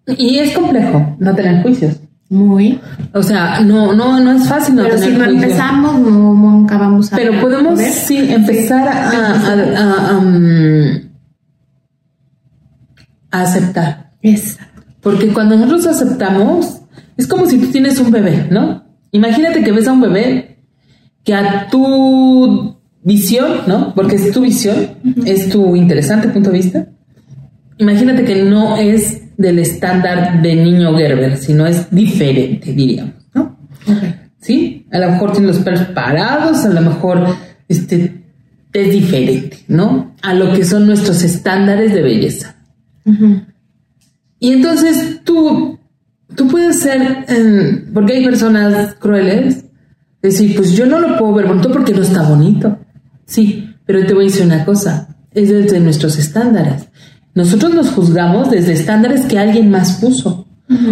Y 0.07 0.39
es 0.39 0.53
complejo 0.53 1.15
no 1.19 1.35
tener 1.35 1.62
juicios. 1.62 2.00
Muy. 2.29 2.79
O 3.13 3.21
sea, 3.21 3.59
no, 3.62 3.93
no, 3.93 4.19
no 4.19 4.31
es 4.31 4.47
fácil 4.47 4.75
no 4.75 4.83
Pero 4.83 4.95
tener 4.95 5.12
si 5.12 5.17
no 5.17 5.25
empezamos, 5.25 6.00
no, 6.00 6.33
nunca 6.33 6.77
vamos 6.77 7.13
a. 7.13 7.15
Pero 7.15 7.39
podemos, 7.39 7.79
sí, 7.79 8.17
empezar 8.17 8.88
a, 8.88 10.17
um, 10.17 10.88
a, 13.29 13.41
aceptar. 13.41 14.12
Exacto. 14.24 14.81
Porque 15.01 15.27
cuando 15.27 15.55
nosotros 15.55 15.85
aceptamos, 15.85 16.81
es 17.15 17.27
como 17.27 17.45
si 17.45 17.59
tú 17.59 17.67
tienes 17.67 18.00
un 18.00 18.09
bebé, 18.09 18.47
¿no? 18.50 18.83
Imagínate 19.12 19.63
que 19.63 19.71
ves 19.71 19.88
a 19.88 19.93
un 19.93 20.01
bebé 20.01 20.63
que 21.24 21.35
a 21.35 21.67
tu 21.67 22.75
visión, 23.03 23.59
¿no? 23.67 23.93
Porque 23.93 24.15
es 24.15 24.31
tu 24.31 24.41
visión, 24.41 24.95
es 25.25 25.50
tu 25.50 25.75
interesante 25.75 26.27
punto 26.29 26.50
de 26.50 26.57
vista. 26.57 26.88
Imagínate 27.77 28.25
que 28.25 28.43
no 28.43 28.77
es 28.77 29.21
del 29.38 29.60
estándar 29.60 30.42
de 30.42 30.56
niño 30.56 30.96
Gerber, 30.96 31.38
sino 31.38 31.65
es 31.65 31.89
diferente, 31.92 32.74
diríamos, 32.74 33.13
¿no? 33.34 33.58
Sí, 34.39 34.88
a 34.92 35.00
lo 35.00 35.12
mejor 35.12 35.32
tiene 35.32 35.48
los 35.48 35.60
pelos 35.60 35.86
parados, 35.86 36.65
a 36.65 36.70
lo 36.70 36.82
mejor 36.82 37.36
este, 37.68 38.24
es 38.72 38.92
diferente, 38.92 39.60
¿no? 39.68 40.15
A 40.22 40.34
lo 40.34 40.54
que 40.54 40.63
son 40.63 40.86
nuestros 40.86 41.24
estándares 41.24 41.94
de 41.94 42.01
belleza. 42.01 42.56
Y 44.39 44.51
entonces 44.51 45.22
tú, 45.24 45.80
tú 46.36 46.48
puedes 46.48 46.80
ser, 46.80 47.25
porque 47.94 48.13
hay 48.13 48.25
personas 48.25 48.96
crueles, 48.96 49.65
decir, 50.22 50.56
pues 50.56 50.74
yo 50.74 50.86
no 50.86 51.00
lo 51.00 51.18
puedo 51.18 51.34
ver 51.34 51.48
bonito 51.48 51.72
porque 51.72 51.94
no 51.94 52.01
está 52.01 52.24
bonito. 52.24 52.77
Sí, 53.25 53.75
pero 53.86 54.06
te 54.06 54.13
voy 54.13 54.25
a 54.25 54.27
decir 54.27 54.46
una 54.46 54.65
cosa, 54.65 55.15
es 55.32 55.50
desde 55.50 55.80
nuestros 55.80 56.18
estándares. 56.18 56.88
Nosotros 57.36 57.74
nos 57.74 57.89
juzgamos 57.89 58.50
desde 58.50 58.74
estándares 58.74 59.25
que 59.25 59.38
alguien 59.38 59.70
más 59.70 59.98
puso. 60.00 60.48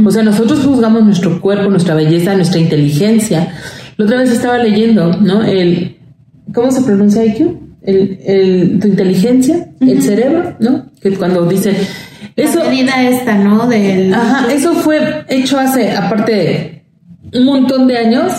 O 0.06 0.12
sea, 0.12 0.22
nosotros 0.22 0.60
juzgamos 0.60 1.04
nuestro 1.04 1.42
cuerpo, 1.42 1.70
nuestra 1.70 1.96
belleza, 1.96 2.36
nuestra 2.36 2.60
inteligencia. 2.60 3.54
La 3.98 4.06
otra 4.06 4.18
vez 4.18 4.32
estaba 4.32 4.58
leyendo, 4.58 5.18
¿no? 5.18 5.42
El, 5.42 5.98
¿cómo 6.54 6.70
se 6.70 6.82
pronuncia 6.82 7.26
IQ? 7.26 7.58
El, 7.82 8.20
el, 8.26 8.80
tu 8.80 8.88
inteligencia, 8.88 9.70
el 9.80 10.02
cerebro, 10.02 10.56
¿no? 10.60 10.92
Que 11.02 11.12
cuando 11.12 11.46
dice... 11.48 11.76
Eso, 12.36 12.60
La 12.60 12.70
medida 12.70 13.02
esta, 13.04 13.36
¿no? 13.38 13.68
Del... 13.68 14.14
Ajá, 14.14 14.52
eso 14.52 14.74
fue 14.74 15.26
hecho 15.30 15.58
hace, 15.58 15.92
aparte, 15.92 16.84
un 17.34 17.46
montón 17.46 17.88
de 17.88 17.98
años 17.98 18.32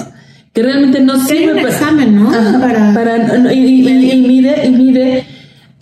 que 0.52 0.62
realmente 0.62 1.00
no 1.00 1.18
sirve 1.18 1.52
un 1.52 1.58
examen, 1.60 2.16
¿no? 2.16 2.30
para, 2.30 3.52
y, 3.52 4.20
mide 4.20 4.66
y 4.66 4.70
mide 4.70 5.26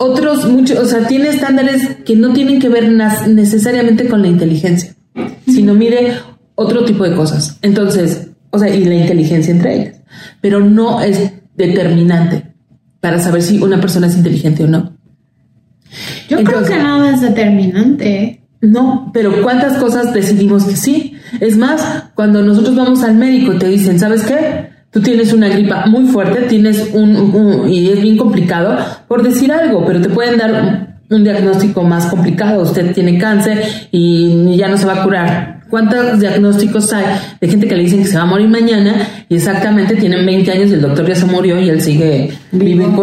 otros 0.03 0.49
muchos, 0.49 0.77
o 0.79 0.85
sea, 0.85 1.07
tiene 1.07 1.29
estándares 1.29 1.97
que 2.05 2.15
no 2.15 2.33
tienen 2.33 2.59
que 2.59 2.69
ver 2.69 2.91
necesariamente 2.91 4.07
con 4.07 4.21
la 4.21 4.27
inteligencia, 4.27 4.93
sino 5.47 5.73
mide 5.73 6.13
otro 6.55 6.83
tipo 6.83 7.03
de 7.03 7.15
cosas. 7.15 7.57
Entonces, 7.61 8.27
o 8.49 8.59
sea, 8.59 8.73
y 8.73 8.83
la 8.83 8.95
inteligencia 8.95 9.53
entre 9.53 9.75
ellas, 9.75 10.01
pero 10.41 10.59
no 10.59 11.01
es 11.01 11.31
determinante 11.55 12.53
para 12.99 13.19
saber 13.19 13.41
si 13.41 13.61
una 13.61 13.79
persona 13.79 14.07
es 14.07 14.15
inteligente 14.15 14.63
o 14.63 14.67
no. 14.67 14.93
Yo 16.27 16.43
creo 16.43 16.63
que 16.63 16.77
no 16.77 17.03
es 17.09 17.21
determinante. 17.21 18.41
No, 18.61 19.11
pero 19.13 19.41
¿cuántas 19.41 19.77
cosas 19.77 20.13
decidimos 20.13 20.63
que 20.63 20.75
sí? 20.75 21.17
Es 21.41 21.57
más, 21.57 22.05
cuando 22.15 22.41
nosotros 22.41 22.75
vamos 22.75 23.03
al 23.03 23.15
médico 23.15 23.57
te 23.57 23.67
dicen, 23.67 23.99
¿sabes 23.99 24.23
qué? 24.23 24.72
Tú 24.93 25.01
tienes 25.01 25.33
una 25.33 25.49
gripa 25.49 25.87
muy 25.87 26.05
fuerte, 26.05 26.43
tienes 26.43 26.91
un, 26.93 27.67
y 27.67 27.89
es 27.89 27.99
bien 27.99 28.15
complicado 28.15 28.77
por 29.07 29.23
decir 29.23 29.51
algo, 29.51 29.83
pero 29.87 29.99
te 29.99 30.07
pueden 30.07 30.37
dar 30.37 30.95
un, 31.09 31.23
diagnóstico 31.23 31.83
más 31.83 32.05
complicado. 32.05 32.61
Usted 32.61 32.93
tiene 32.93 33.17
cáncer 33.17 33.63
y 33.91 34.55
ya 34.55 34.67
no 34.67 34.77
se 34.77 34.85
va 34.85 35.01
a 35.01 35.03
curar. 35.03 35.63
¿Cuántos 35.69 36.19
diagnósticos 36.19 36.93
hay 36.93 37.05
de 37.41 37.47
gente 37.47 37.67
que 37.67 37.75
le 37.75 37.83
dicen 37.83 38.03
que 38.03 38.07
se 38.07 38.17
va 38.17 38.23
a 38.23 38.27
morir 38.27 38.47
mañana 38.47 39.25
y 39.27 39.35
exactamente 39.35 39.95
tienen 39.95 40.23
20 40.23 40.51
años 40.51 40.69
y 40.69 40.73
el 40.73 40.81
doctor 40.81 41.07
ya 41.07 41.15
se 41.15 41.25
murió 41.25 41.59
y 41.59 41.69
él 41.69 41.81
sigue 41.81 42.31
vivo 42.51 42.93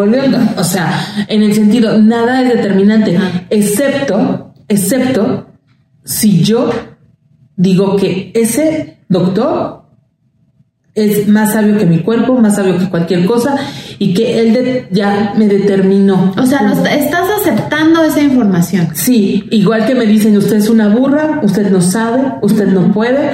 O 0.57 0.65
sea, 0.65 0.93
en 1.27 1.43
el 1.43 1.53
sentido, 1.55 1.99
nada 1.99 2.43
es 2.43 2.49
determinante, 2.51 3.19
excepto, 3.51 4.55
excepto 4.69 5.49
si 6.05 6.45
yo 6.45 6.71
digo 7.57 7.97
que 7.97 8.31
ese 8.35 8.99
doctor 9.09 9.80
es 11.05 11.29
más 11.29 11.53
sabio 11.53 11.79
que 11.79 11.87
mi 11.87 11.99
cuerpo, 11.99 12.35
más 12.37 12.57
sabio 12.57 12.79
que 12.79 12.89
cualquier 12.89 13.25
cosa 13.27 13.57
y 13.99 14.15
que 14.15 14.41
él 14.41 14.87
ya 14.91 15.35
me 15.37 15.47
determinó. 15.47 16.33
O 16.37 16.47
sea, 16.47 16.73
estás 16.73 17.29
aceptando 17.41 18.03
esa 18.03 18.23
información. 18.23 18.89
Sí, 18.95 19.45
igual 19.51 19.87
que 19.87 19.95
me 19.95 20.07
dicen, 20.07 20.37
usted 20.37 20.57
es 20.57 20.69
una 20.69 20.89
burra, 20.89 21.41
usted 21.43 21.71
no 21.71 21.81
sabe, 21.81 22.23
usted 22.43 22.67
no 22.67 22.93
puede. 22.93 23.31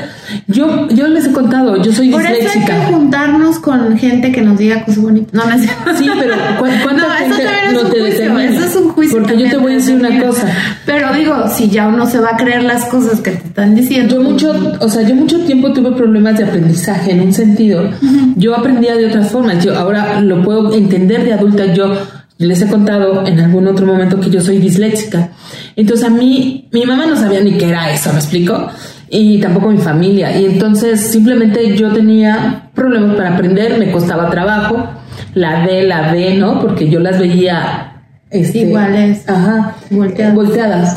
Yo, 0.48 0.88
yo 0.88 1.06
les 1.08 1.26
he 1.26 1.32
contado, 1.32 1.76
yo 1.82 1.92
soy 1.92 2.10
Por 2.10 2.22
disléxica. 2.22 2.64
Eso 2.64 2.72
hay 2.72 2.80
que 2.80 2.92
juntarnos 2.92 3.58
con 3.58 3.96
gente 3.96 4.32
que 4.32 4.42
nos 4.42 4.58
diga 4.58 4.84
cosas 4.84 5.02
bonitas. 5.02 5.32
No, 5.32 5.44
no 5.44 5.98
Sí, 5.98 6.10
pero 6.18 6.34
¿cuánta 6.58 6.92
no, 6.92 7.08
gente 7.14 7.90
te 7.90 8.02
determina? 8.02 8.44
Eso 8.44 8.64
es 8.64 8.76
un 8.76 8.88
juicio. 8.90 9.05
Porque 9.18 9.38
yo 9.38 9.48
te 9.48 9.56
voy 9.56 9.72
a 9.72 9.76
decir 9.76 9.96
una 9.96 10.20
cosa. 10.22 10.48
Pero 10.84 11.12
digo, 11.12 11.48
si 11.48 11.70
ya 11.70 11.88
uno 11.88 12.06
se 12.06 12.20
va 12.20 12.30
a 12.34 12.36
creer 12.36 12.64
las 12.64 12.84
cosas 12.86 13.20
que 13.20 13.30
te 13.32 13.46
están 13.46 13.74
diciendo. 13.74 14.16
Yo 14.16 14.22
mucho, 14.22 14.76
o 14.80 14.88
sea, 14.88 15.02
yo 15.02 15.14
mucho 15.14 15.38
tiempo 15.40 15.72
tuve 15.72 15.92
problemas 15.92 16.36
de 16.38 16.44
aprendizaje 16.44 17.12
en 17.12 17.20
un 17.20 17.32
sentido. 17.32 17.88
Yo 18.36 18.54
aprendía 18.54 18.94
de 18.94 19.06
otras 19.06 19.30
formas. 19.30 19.64
Yo 19.64 19.76
ahora 19.76 20.20
lo 20.20 20.42
puedo 20.42 20.74
entender 20.74 21.24
de 21.24 21.32
adulta. 21.32 21.72
Yo 21.72 21.94
les 22.38 22.60
he 22.60 22.68
contado 22.68 23.26
en 23.26 23.40
algún 23.40 23.66
otro 23.66 23.86
momento 23.86 24.20
que 24.20 24.30
yo 24.30 24.40
soy 24.40 24.58
disléxica. 24.58 25.30
Entonces 25.74 26.06
a 26.06 26.10
mí, 26.10 26.68
mi 26.72 26.84
mamá 26.84 27.06
no 27.06 27.16
sabía 27.16 27.40
ni 27.40 27.52
qué 27.52 27.68
era 27.68 27.90
eso, 27.90 28.12
¿me 28.12 28.18
explico? 28.18 28.68
Y 29.08 29.38
tampoco 29.40 29.70
mi 29.70 29.78
familia. 29.78 30.38
Y 30.38 30.44
entonces 30.44 31.00
simplemente 31.00 31.74
yo 31.76 31.90
tenía 31.92 32.70
problemas 32.74 33.16
para 33.16 33.34
aprender, 33.34 33.78
me 33.78 33.90
costaba 33.90 34.28
trabajo. 34.30 34.90
La 35.34 35.66
D, 35.66 35.82
la 35.84 36.12
D, 36.12 36.34
¿no? 36.34 36.60
Porque 36.60 36.88
yo 36.88 37.00
las 37.00 37.18
veía 37.18 37.95
este, 38.30 38.58
iguales. 38.58 39.28
Ajá. 39.28 39.76
Volteadas. 39.90 40.34
Volteadas. 40.34 40.94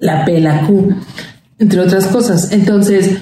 La 0.00 0.24
P, 0.24 0.40
la 0.40 0.66
Q, 0.66 0.94
entre 1.58 1.80
otras 1.80 2.06
cosas. 2.06 2.52
Entonces, 2.52 3.18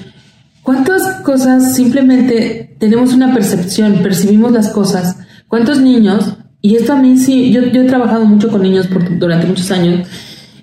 ¿cuántas 0.62 1.20
cosas 1.23 1.75
simplemente 1.75 2.76
tenemos 2.78 3.14
una 3.14 3.32
percepción, 3.32 4.02
percibimos 4.02 4.52
las 4.52 4.68
cosas? 4.68 5.16
¿Cuántos 5.49 5.80
niños 5.80 6.37
y 6.66 6.75
esto 6.75 6.94
a 6.94 6.96
mí 6.96 7.16
sí, 7.16 7.52
yo, 7.52 7.62
yo 7.62 7.82
he 7.82 7.85
trabajado 7.87 8.25
mucho 8.25 8.50
con 8.50 8.62
niños 8.62 8.88
por, 8.88 9.18
durante 9.18 9.46
muchos 9.46 9.70
años 9.70 10.08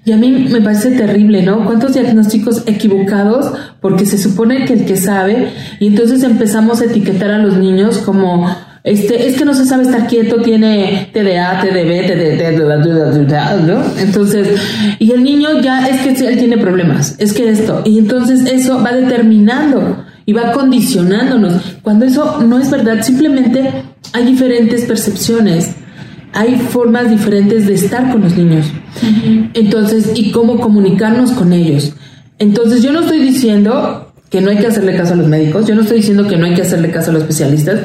y 0.05 0.11
a 0.11 0.17
mí 0.17 0.31
me 0.51 0.59
parece 0.59 0.91
terrible, 0.91 1.43
¿no? 1.43 1.63
¿Cuántos 1.63 1.93
diagnósticos 1.93 2.63
equivocados? 2.65 3.53
Porque 3.79 4.05
se 4.05 4.17
supone 4.17 4.65
que 4.65 4.73
el 4.73 4.85
que 4.85 4.97
sabe 4.97 5.53
y 5.79 5.87
entonces 5.87 6.23
empezamos 6.23 6.81
a 6.81 6.85
etiquetar 6.85 7.31
a 7.31 7.37
los 7.37 7.55
niños 7.55 7.99
como 7.99 8.53
este, 8.83 9.27
es 9.27 9.37
que 9.37 9.45
no 9.45 9.53
se 9.53 9.65
sabe 9.65 9.83
estar 9.83 10.07
quieto, 10.07 10.41
tiene 10.41 11.09
TDA, 11.13 11.61
TDB, 11.61 12.07
TDD, 12.07 13.65
¿no? 13.65 13.81
Entonces, 13.97 14.59
y 14.99 15.11
el 15.11 15.23
niño 15.23 15.61
ya 15.61 15.87
es 15.87 16.01
que 16.01 16.27
él 16.27 16.37
tiene 16.37 16.57
problemas, 16.57 17.15
es 17.19 17.33
que 17.33 17.49
esto, 17.49 17.81
y 17.85 17.97
entonces 17.97 18.45
eso 18.45 18.83
va 18.83 18.91
determinando 18.91 20.03
y 20.25 20.33
va 20.33 20.51
condicionándonos, 20.51 21.61
cuando 21.81 22.05
eso 22.05 22.41
no 22.41 22.59
es 22.59 22.69
verdad, 22.69 23.01
simplemente 23.01 23.69
hay 24.11 24.25
diferentes 24.25 24.85
percepciones 24.85 25.75
hay 26.33 26.55
formas 26.55 27.09
diferentes 27.09 27.67
de 27.67 27.75
estar 27.75 28.11
con 28.11 28.21
los 28.21 28.35
niños. 28.35 28.65
Entonces, 29.53 30.11
y 30.15 30.31
cómo 30.31 30.59
comunicarnos 30.59 31.31
con 31.31 31.53
ellos. 31.53 31.93
Entonces, 32.39 32.81
yo 32.81 32.91
no 32.91 33.01
estoy 33.01 33.19
diciendo 33.19 34.12
que 34.33 34.41
no 34.41 34.49
hay 34.49 34.57
que 34.57 34.65
hacerle 34.65 34.97
caso 34.97 35.13
a 35.13 35.15
los 35.15 35.27
médicos, 35.27 35.67
yo 35.67 35.75
no 35.75 35.81
estoy 35.81 35.97
diciendo 35.97 36.27
que 36.27 36.37
no 36.37 36.47
hay 36.47 36.55
que 36.55 36.63
hacerle 36.63 36.89
caso 36.89 37.11
a 37.11 37.13
los 37.13 37.21
especialistas, 37.21 37.81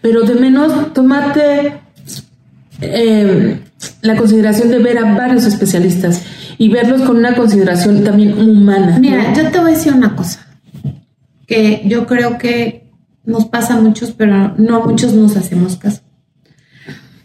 pero 0.00 0.22
de 0.22 0.34
menos 0.34 0.94
tomate 0.94 1.74
em, 2.80 3.58
la 4.00 4.16
consideración 4.16 4.70
de 4.70 4.78
ver 4.78 4.96
a 4.96 5.14
varios 5.14 5.44
especialistas 5.44 6.22
y 6.56 6.70
verlos 6.70 7.02
con 7.02 7.18
una 7.18 7.34
consideración 7.34 8.02
también 8.02 8.32
humana. 8.32 8.98
Mira, 8.98 9.34
yo 9.34 9.50
te 9.50 9.60
voy 9.60 9.72
a 9.72 9.74
decir 9.74 9.92
una 9.92 10.16
cosa, 10.16 10.46
que 11.46 11.82
yo 11.84 12.06
creo 12.06 12.38
que 12.38 12.88
nos 13.26 13.44
pasa 13.44 13.74
a 13.74 13.80
muchos, 13.82 14.12
pero 14.12 14.54
no 14.56 14.76
a 14.76 14.86
muchos 14.86 15.12
nos 15.12 15.36
hacemos 15.36 15.76
caso. 15.76 16.00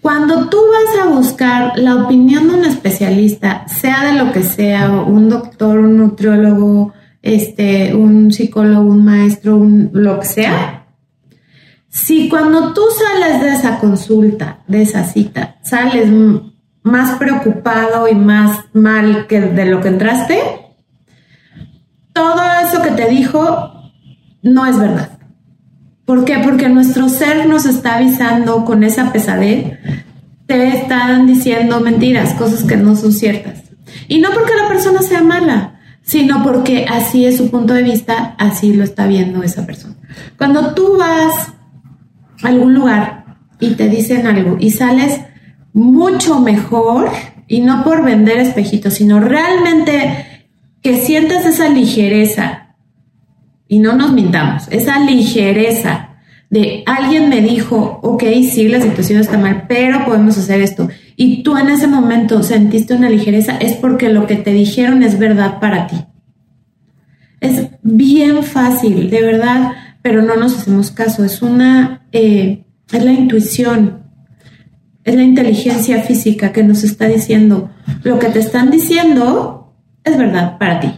Cuando 0.02 0.50
tú 0.50 0.58
vas 0.58 1.02
a 1.02 1.10
buscar 1.12 1.80
la 1.80 1.96
opinión 1.96 2.50
de 2.50 2.56
un 2.56 2.66
especialista, 2.66 3.66
sea 3.70 4.12
de 4.12 4.20
lo 4.22 4.34
que 4.34 4.44
sea, 4.44 4.92
un 4.92 5.30
doctor, 5.30 5.80
un 5.80 5.96
nutriólogo, 5.96 6.94
este, 7.26 7.96
un 7.96 8.32
psicólogo, 8.32 8.88
un 8.88 9.04
maestro, 9.04 9.58
un, 9.58 9.90
lo 9.94 10.20
que 10.20 10.28
sea, 10.28 10.86
si 11.90 12.30
cuando 12.30 12.72
tú 12.74 12.82
sales 12.96 13.42
de 13.42 13.50
esa 13.50 13.80
consulta, 13.80 14.60
de 14.68 14.84
esa 14.84 15.04
cita, 15.06 15.58
sales 15.64 16.08
más 16.84 17.18
preocupado 17.18 18.08
y 18.08 18.14
más 18.14 18.60
mal 18.74 19.26
que 19.26 19.42
de 19.42 19.66
lo 19.66 19.82
que 19.82 19.88
entraste, 19.88 20.40
todo 22.14 22.42
eso 22.64 22.84
que 22.84 22.92
te 22.92 23.10
dijo 23.10 23.92
no 24.44 24.68
es 24.68 24.78
verdad. 24.78 25.18
¿Por 26.06 26.26
qué? 26.26 26.38
Porque 26.44 26.70
nuestro 26.70 27.10
ser 27.10 27.48
nos 27.48 27.66
está 27.66 27.96
avisando 27.96 28.66
con 28.66 28.84
esa 28.84 29.12
pesadez, 29.12 29.80
te 30.46 30.68
están 30.78 31.26
diciendo 31.26 31.80
mentiras, 31.80 32.36
cosas 32.36 32.64
que 32.64 32.78
no 32.78 32.96
son 32.96 33.14
ciertas. 33.14 33.64
Y 34.08 34.20
no 34.20 34.30
porque 34.30 34.54
la 34.62 34.68
persona 34.68 35.02
sea 35.02 35.24
mala, 35.24 35.75
sino 36.06 36.44
porque 36.44 36.86
así 36.88 37.26
es 37.26 37.38
su 37.38 37.50
punto 37.50 37.74
de 37.74 37.84
vista, 37.84 38.36
así 38.38 38.74
lo 38.74 38.84
está 38.84 39.08
viendo 39.08 39.44
esa 39.44 39.66
persona. 39.66 39.96
Cuando 40.38 40.74
tú 40.74 40.98
vas 40.98 41.54
a 42.42 42.48
algún 42.48 42.76
lugar 42.76 43.38
y 43.60 43.72
te 43.72 43.90
dicen 43.90 44.28
algo 44.28 44.56
y 44.60 44.72
sales 44.72 45.20
mucho 45.74 46.40
mejor, 46.40 47.10
y 47.48 47.62
no 47.62 47.84
por 47.84 48.04
vender 48.04 48.40
espejitos, 48.40 48.96
sino 48.96 49.20
realmente 49.20 50.48
que 50.82 50.98
sientas 50.98 51.46
esa 51.46 51.70
ligereza 51.70 52.76
y 53.68 53.80
no 53.80 53.94
nos 53.94 54.14
mintamos, 54.14 54.68
esa 54.70 55.00
ligereza 55.00 56.10
de 56.50 56.84
alguien 56.86 57.30
me 57.30 57.42
dijo, 57.42 58.00
ok, 58.04 58.24
sí, 58.50 58.68
la 58.68 58.82
situación 58.82 59.20
está 59.20 59.38
mal, 59.38 59.66
pero 59.68 60.06
podemos 60.06 60.38
hacer 60.38 60.62
esto. 60.62 60.88
Y 61.16 61.44
tú 61.44 61.58
en 61.58 61.70
ese 61.70 61.88
momento 61.88 62.44
sentiste 62.44 62.94
una 62.94 63.10
ligereza, 63.10 63.58
es 63.58 63.74
porque 63.74 64.10
lo 64.10 64.28
que 64.28 64.36
te 64.36 64.52
dijeron 64.52 65.04
es 65.04 65.18
verdad 65.18 65.60
para 65.60 65.88
ti. 65.88 65.96
Es 67.40 67.68
bien 67.84 68.44
fácil, 68.44 69.10
de 69.10 69.22
verdad, 69.22 69.72
pero 70.02 70.22
no 70.22 70.36
nos 70.36 70.58
hacemos 70.58 70.92
caso. 70.92 71.24
Es 71.24 71.42
una, 71.42 72.08
eh, 72.12 72.66
es 72.92 73.04
la 73.04 73.12
intuición. 73.12 74.04
es 75.04 75.14
la 75.16 75.22
inteligencia 75.22 76.02
física 76.02 76.52
que 76.52 76.64
nos 76.64 76.84
está 76.84 77.06
diciendo 77.06 77.70
lo 78.04 78.20
que 78.20 78.28
te 78.28 78.40
están 78.40 78.72
diciendo 78.72 79.76
es 80.04 80.18
verdad 80.18 80.58
para 80.58 80.80
ti 80.80 80.92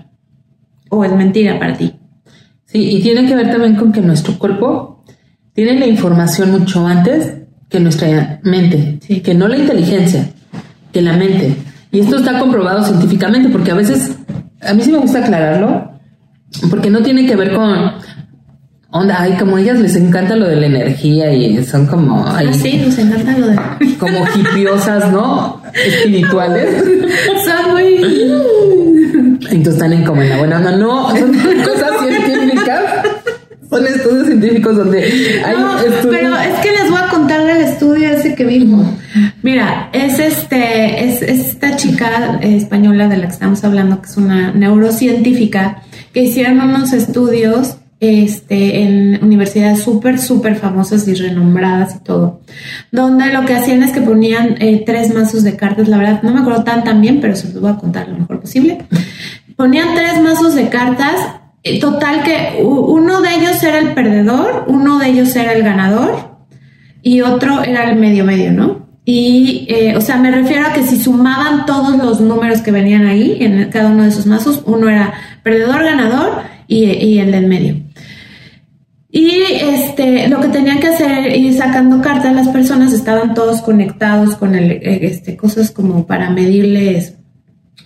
o 0.90 1.04
es 1.04 1.12
mentira 1.12 1.60
para 1.60 1.76
ti. 1.76 1.94
Sí, 2.66 2.98
y 2.98 3.02
tiene 3.02 3.26
que 3.26 3.36
ver 3.36 3.50
también 3.50 3.76
con 3.76 3.92
que 3.92 4.02
nuestro 4.02 4.38
cuerpo 4.38 5.04
tiene 5.54 5.80
la 5.80 5.88
información 5.88 6.52
mucho 6.52 6.86
antes 6.86 7.34
que 7.70 7.80
nuestra 7.80 8.40
mente, 8.44 9.00
que 9.22 9.34
no 9.34 9.48
la 9.48 9.58
inteligencia, 9.58 10.30
que 10.92 11.02
la 11.02 11.14
mente. 11.14 11.56
Y 11.92 12.00
esto 12.00 12.18
está 12.18 12.40
comprobado 12.40 12.84
científicamente 12.84 13.50
porque 13.50 13.72
a 13.72 13.76
veces, 13.76 14.16
a 14.62 14.74
mí 14.74 14.82
sí 14.84 14.92
me 14.92 15.00
gusta 15.00 15.20
aclararlo, 15.20 15.92
porque 16.70 16.90
no 16.90 17.02
tiene 17.02 17.26
que 17.26 17.36
ver 17.36 17.54
con 17.54 17.94
onda, 18.90 19.18
ay, 19.20 19.36
como 19.38 19.58
a 19.58 19.62
ellas 19.62 19.80
les 19.80 19.96
encanta 19.96 20.36
lo 20.36 20.48
de 20.48 20.56
la 20.56 20.68
energía 20.68 21.32
y 21.34 21.64
son 21.64 21.86
como 21.88 22.26
ay, 22.26 22.48
ah, 22.50 22.54
sí, 22.54 22.82
nos 22.86 22.98
encanta 22.98 23.38
lo 23.38 23.48
de 23.48 23.60
como 24.00 24.26
hipiosas, 24.36 25.12
¿no? 25.12 25.62
Espirituales. 25.74 26.84
son 27.46 27.72
muy 27.74 27.98
entonces 29.50 29.76
están 29.76 29.94
en 29.94 30.04
como 30.04 30.22
en 30.22 30.30
la 30.30 30.38
buena 30.38 30.60
no, 30.60 30.78
no, 30.78 31.10
son 31.16 31.34
cosas 31.64 31.92
científicas. 32.02 32.84
Son 33.70 33.86
estudios 33.86 34.28
científicos 34.28 34.78
donde 34.78 35.04
hay 35.44 35.58
no, 35.58 35.76
Pero 36.10 36.38
es 36.38 36.60
que 36.62 36.72
les 36.72 36.90
voy 36.90 37.00
a 37.04 37.10
contar 37.10 37.44
del 37.44 37.58
estudio 37.58 38.10
ese 38.10 38.27
que 38.38 38.46
vimos. 38.46 38.88
Mira, 39.42 39.90
es 39.92 40.20
este, 40.20 41.04
es 41.04 41.22
esta 41.22 41.76
chica 41.76 42.40
española 42.42 43.10
de 43.10 43.18
la 43.18 43.28
que 43.28 43.34
estamos 43.34 43.64
hablando, 43.66 44.02
que 44.02 44.08
es 44.08 44.16
una 44.16 44.54
neurocientífica, 44.54 45.82
que 46.14 46.22
hicieron 46.22 46.62
unos 46.62 46.94
estudios 46.94 47.78
este, 48.00 48.84
en 48.84 49.24
universidades 49.24 49.82
súper, 49.82 50.20
súper 50.20 50.56
famosas 50.56 51.08
y 51.08 51.16
renombradas 51.16 51.96
y 51.96 52.04
todo, 52.04 52.42
donde 52.92 53.34
lo 53.34 53.44
que 53.44 53.56
hacían 53.56 53.82
es 53.82 53.92
que 53.92 54.02
ponían 54.02 54.56
eh, 54.62 54.84
tres 54.86 55.14
mazos 55.14 55.44
de 55.44 55.58
cartas, 55.58 55.88
la 55.88 55.98
verdad 55.98 56.22
no 56.22 56.32
me 56.32 56.42
acuerdo 56.42 56.64
tan 56.64 56.84
tan 56.84 57.02
bien, 57.02 57.20
pero 57.20 57.36
se 57.36 57.52
los 57.52 57.60
voy 57.60 57.72
a 57.72 57.78
contar 57.78 58.08
lo 58.08 58.20
mejor 58.20 58.40
posible. 58.40 58.86
Ponían 59.56 59.96
tres 59.96 60.22
mazos 60.22 60.54
de 60.54 60.70
cartas, 60.70 61.16
eh, 61.64 61.80
total 61.80 62.24
que 62.24 62.62
uno 62.64 63.22
de 63.22 63.34
ellos 63.34 63.64
era 63.64 63.80
el 63.80 63.96
perdedor, 63.96 64.66
uno 64.68 65.00
de 65.00 65.10
ellos 65.10 65.36
era 65.36 65.54
el 65.54 65.64
ganador 65.64 66.37
y 67.08 67.22
otro 67.22 67.64
era 67.64 67.90
el 67.90 67.98
medio 67.98 68.26
medio, 68.26 68.52
¿no? 68.52 68.86
Y, 69.06 69.66
eh, 69.70 69.96
o 69.96 70.02
sea, 70.02 70.18
me 70.18 70.30
refiero 70.30 70.68
a 70.68 70.74
que 70.74 70.84
si 70.84 70.98
sumaban 70.98 71.66
todos 71.66 71.98
los 71.98 72.20
números 72.20 72.60
que 72.60 72.72
venían 72.72 73.06
ahí 73.06 73.38
en 73.40 73.70
cada 73.70 73.90
uno 73.90 74.04
de 74.04 74.10
esos 74.10 74.26
mazos, 74.26 74.62
uno 74.66 74.90
era 74.90 75.14
perdedor, 75.42 75.86
ganador 75.86 76.42
y, 76.68 76.84
y 76.84 77.20
el 77.20 77.32
del 77.32 77.48
medio. 77.48 77.78
Y 79.10 79.42
este, 79.62 80.28
lo 80.28 80.42
que 80.42 80.50
tenían 80.50 80.82
que 80.82 80.88
hacer 80.88 81.34
ir 81.34 81.54
sacando 81.54 82.02
cartas, 82.02 82.36
las 82.36 82.50
personas 82.50 82.92
estaban 82.92 83.34
todos 83.34 83.62
conectados 83.62 84.36
con 84.36 84.54
el, 84.54 84.72
eh, 84.72 85.00
este, 85.04 85.38
cosas 85.38 85.72
como 85.72 86.06
para 86.06 86.30
medirles, 86.30 87.14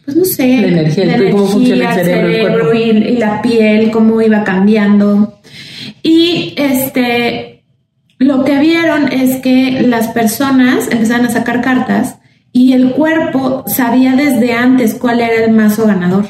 pues 0.03 0.17
no 0.17 0.25
sé, 0.25 0.61
la 0.61 0.67
energía, 0.67 1.31
cómo 1.31 1.45
funciona 1.45 1.93
el 1.93 2.05
cerebro, 2.05 2.73
y, 2.73 3.17
la 3.17 3.39
piel, 3.43 3.91
cómo 3.91 4.19
iba 4.19 4.43
cambiando. 4.43 5.39
Y 6.01 6.55
este, 6.57 7.50
lo 8.21 8.45
que 8.45 8.59
vieron 8.59 9.11
es 9.11 9.37
que 9.37 9.81
las 9.81 10.09
personas 10.09 10.87
empezaron 10.91 11.25
a 11.25 11.31
sacar 11.31 11.61
cartas 11.61 12.17
y 12.53 12.73
el 12.73 12.91
cuerpo 12.91 13.63
sabía 13.65 14.15
desde 14.15 14.53
antes 14.53 14.93
cuál 14.93 15.21
era 15.21 15.43
el 15.43 15.51
mazo 15.51 15.87
ganador. 15.87 16.25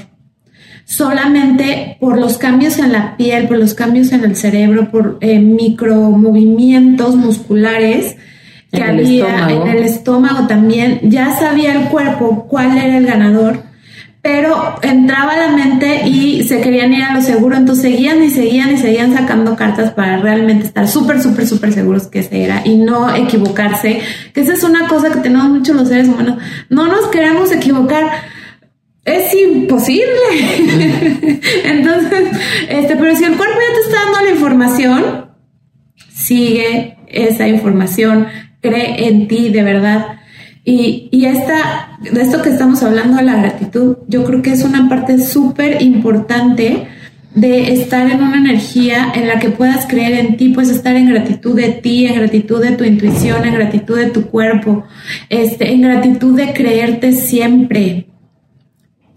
Solamente 0.85 1.97
por 1.99 2.17
los 2.17 2.37
cambios 2.37 2.79
en 2.79 2.93
la 2.93 3.17
piel, 3.17 3.49
por 3.49 3.57
los 3.57 3.73
cambios 3.73 4.13
en 4.13 4.23
el 4.23 4.37
cerebro, 4.37 4.89
por 4.89 5.17
eh, 5.19 5.39
micromovimientos 5.39 7.17
musculares 7.17 8.15
que 8.71 8.81
había 8.81 9.49
en 9.49 9.67
el 9.67 9.83
estómago 9.83 10.47
también, 10.47 11.01
ya 11.03 11.37
sabía 11.37 11.73
el 11.73 11.89
cuerpo 11.89 12.47
cuál 12.47 12.77
era 12.77 12.97
el 12.97 13.05
ganador, 13.05 13.63
pero 14.21 14.75
entraba 14.83 15.33
a 15.33 15.47
la 15.47 15.47
mente 15.49 16.07
y 16.07 16.43
se 16.43 16.61
querían 16.61 16.93
ir 16.93 17.03
a 17.03 17.15
lo 17.15 17.21
seguro, 17.21 17.57
entonces 17.57 17.83
seguían 17.83 18.23
y 18.23 18.29
seguían 18.29 18.71
y 18.73 18.77
seguían 18.77 19.13
sacando 19.13 19.55
cartas 19.55 19.91
para 19.91 20.17
realmente 20.17 20.67
estar 20.67 20.87
súper, 20.87 21.21
súper, 21.21 21.47
súper 21.47 21.73
seguros 21.73 22.07
que 22.07 22.19
ese 22.19 22.43
era 22.43 22.61
y 22.63 22.77
no 22.77 23.13
equivocarse, 23.15 24.01
que 24.33 24.41
esa 24.41 24.53
es 24.53 24.63
una 24.63 24.87
cosa 24.87 25.09
que 25.09 25.21
tenemos 25.21 25.49
muchos 25.49 25.75
los 25.75 25.87
seres 25.87 26.07
humanos, 26.07 26.37
no 26.69 26.87
nos 26.87 27.07
queremos 27.07 27.51
equivocar 27.51 28.11
es 29.05 29.33
imposible. 29.33 30.05
Entonces, 31.63 32.29
este, 32.69 32.95
pero 32.95 33.15
si 33.15 33.23
el 33.23 33.35
cuerpo 33.35 33.55
ya 33.55 33.73
te 33.73 33.81
está 33.81 34.03
dando 34.05 34.21
la 34.21 34.29
información, 34.31 35.25
sigue 36.13 36.97
esa 37.07 37.47
información, 37.47 38.27
cree 38.61 39.07
en 39.07 39.27
ti 39.27 39.49
de 39.49 39.63
verdad. 39.63 40.20
Y, 40.63 41.09
y 41.11 41.25
esta, 41.25 41.97
de 42.01 42.21
esto 42.21 42.41
que 42.41 42.49
estamos 42.49 42.83
hablando 42.83 43.21
la 43.21 43.37
gratitud, 43.37 43.97
yo 44.07 44.23
creo 44.23 44.41
que 44.41 44.51
es 44.51 44.63
una 44.63 44.87
parte 44.87 45.19
súper 45.19 45.81
importante 45.81 46.87
de 47.33 47.73
estar 47.73 48.11
en 48.11 48.21
una 48.21 48.37
energía 48.37 49.11
en 49.15 49.27
la 49.27 49.39
que 49.39 49.49
puedas 49.49 49.85
creer 49.87 50.13
en 50.25 50.37
ti, 50.37 50.49
puedes 50.49 50.69
estar 50.69 50.95
en 50.95 51.09
gratitud 51.09 51.55
de 51.55 51.69
ti, 51.69 52.05
en 52.05 52.15
gratitud 52.15 52.61
de 52.61 52.71
tu 52.71 52.83
intuición, 52.83 53.45
en 53.45 53.53
gratitud 53.53 53.97
de 53.97 54.07
tu 54.07 54.27
cuerpo, 54.27 54.83
este, 55.29 55.71
en 55.71 55.81
gratitud 55.81 56.35
de 56.35 56.53
creerte 56.53 57.13
siempre, 57.13 58.11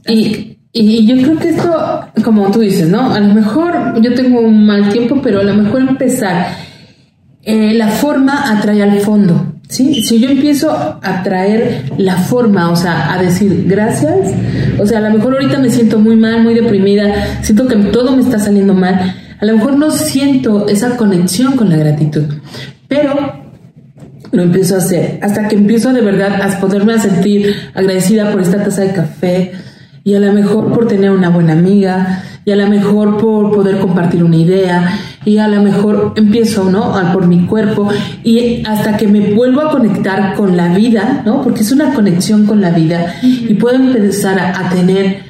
y, 0.06 0.58
y 0.72 1.06
yo 1.06 1.16
creo 1.16 1.38
que 1.38 1.50
esto, 1.50 2.10
como 2.22 2.50
tú 2.50 2.60
dices, 2.60 2.88
¿no? 2.88 3.12
A 3.12 3.20
lo 3.20 3.32
mejor 3.32 4.00
yo 4.02 4.14
tengo 4.14 4.40
un 4.40 4.66
mal 4.66 4.88
tiempo, 4.90 5.20
pero 5.22 5.40
a 5.40 5.44
lo 5.44 5.54
mejor 5.54 5.82
empezar. 5.82 6.48
Eh, 7.42 7.74
la 7.74 7.88
forma 7.88 8.56
atrae 8.56 8.82
al 8.82 9.00
fondo. 9.00 9.53
¿Sí? 9.68 10.02
Si 10.02 10.20
yo 10.20 10.28
empiezo 10.28 10.70
a 10.70 11.22
traer 11.22 11.92
la 11.98 12.16
forma, 12.16 12.70
o 12.70 12.76
sea, 12.76 13.12
a 13.12 13.22
decir 13.22 13.64
gracias, 13.66 14.32
o 14.78 14.86
sea, 14.86 14.98
a 14.98 15.02
lo 15.02 15.10
mejor 15.10 15.34
ahorita 15.34 15.58
me 15.58 15.70
siento 15.70 15.98
muy 15.98 16.16
mal, 16.16 16.42
muy 16.42 16.54
deprimida, 16.54 17.42
siento 17.42 17.66
que 17.66 17.76
todo 17.76 18.14
me 18.16 18.22
está 18.22 18.38
saliendo 18.38 18.74
mal, 18.74 19.14
a 19.40 19.44
lo 19.44 19.56
mejor 19.56 19.76
no 19.76 19.90
siento 19.90 20.68
esa 20.68 20.96
conexión 20.96 21.56
con 21.56 21.70
la 21.70 21.76
gratitud, 21.76 22.24
pero 22.88 23.44
lo 24.32 24.42
empiezo 24.42 24.74
a 24.74 24.78
hacer 24.78 25.18
hasta 25.22 25.48
que 25.48 25.56
empiezo 25.56 25.92
de 25.92 26.00
verdad 26.00 26.40
a 26.42 26.60
poderme 26.60 26.94
a 26.94 26.98
sentir 26.98 27.54
agradecida 27.74 28.32
por 28.32 28.40
esta 28.40 28.62
taza 28.62 28.82
de 28.82 28.92
café, 28.92 29.52
y 30.06 30.14
a 30.14 30.20
lo 30.20 30.32
mejor 30.34 30.70
por 30.72 30.86
tener 30.86 31.10
una 31.10 31.30
buena 31.30 31.54
amiga, 31.54 32.22
y 32.44 32.52
a 32.52 32.56
lo 32.56 32.68
mejor 32.68 33.16
por 33.18 33.54
poder 33.54 33.78
compartir 33.78 34.22
una 34.22 34.36
idea, 34.36 35.00
y 35.24 35.38
a 35.38 35.48
lo 35.48 35.62
mejor 35.62 36.12
empiezo, 36.16 36.70
¿no? 36.70 36.94
Por 37.12 37.26
mi 37.26 37.46
cuerpo, 37.46 37.88
y 38.22 38.62
hasta 38.66 38.96
que 38.96 39.08
me 39.08 39.32
vuelvo 39.34 39.62
a 39.62 39.70
conectar 39.70 40.34
con 40.34 40.56
la 40.56 40.74
vida, 40.74 41.22
¿no? 41.24 41.42
Porque 41.42 41.62
es 41.62 41.72
una 41.72 41.94
conexión 41.94 42.44
con 42.46 42.60
la 42.60 42.70
vida, 42.70 43.14
y 43.22 43.54
puedo 43.54 43.76
empezar 43.76 44.38
a, 44.38 44.68
tener 44.68 45.22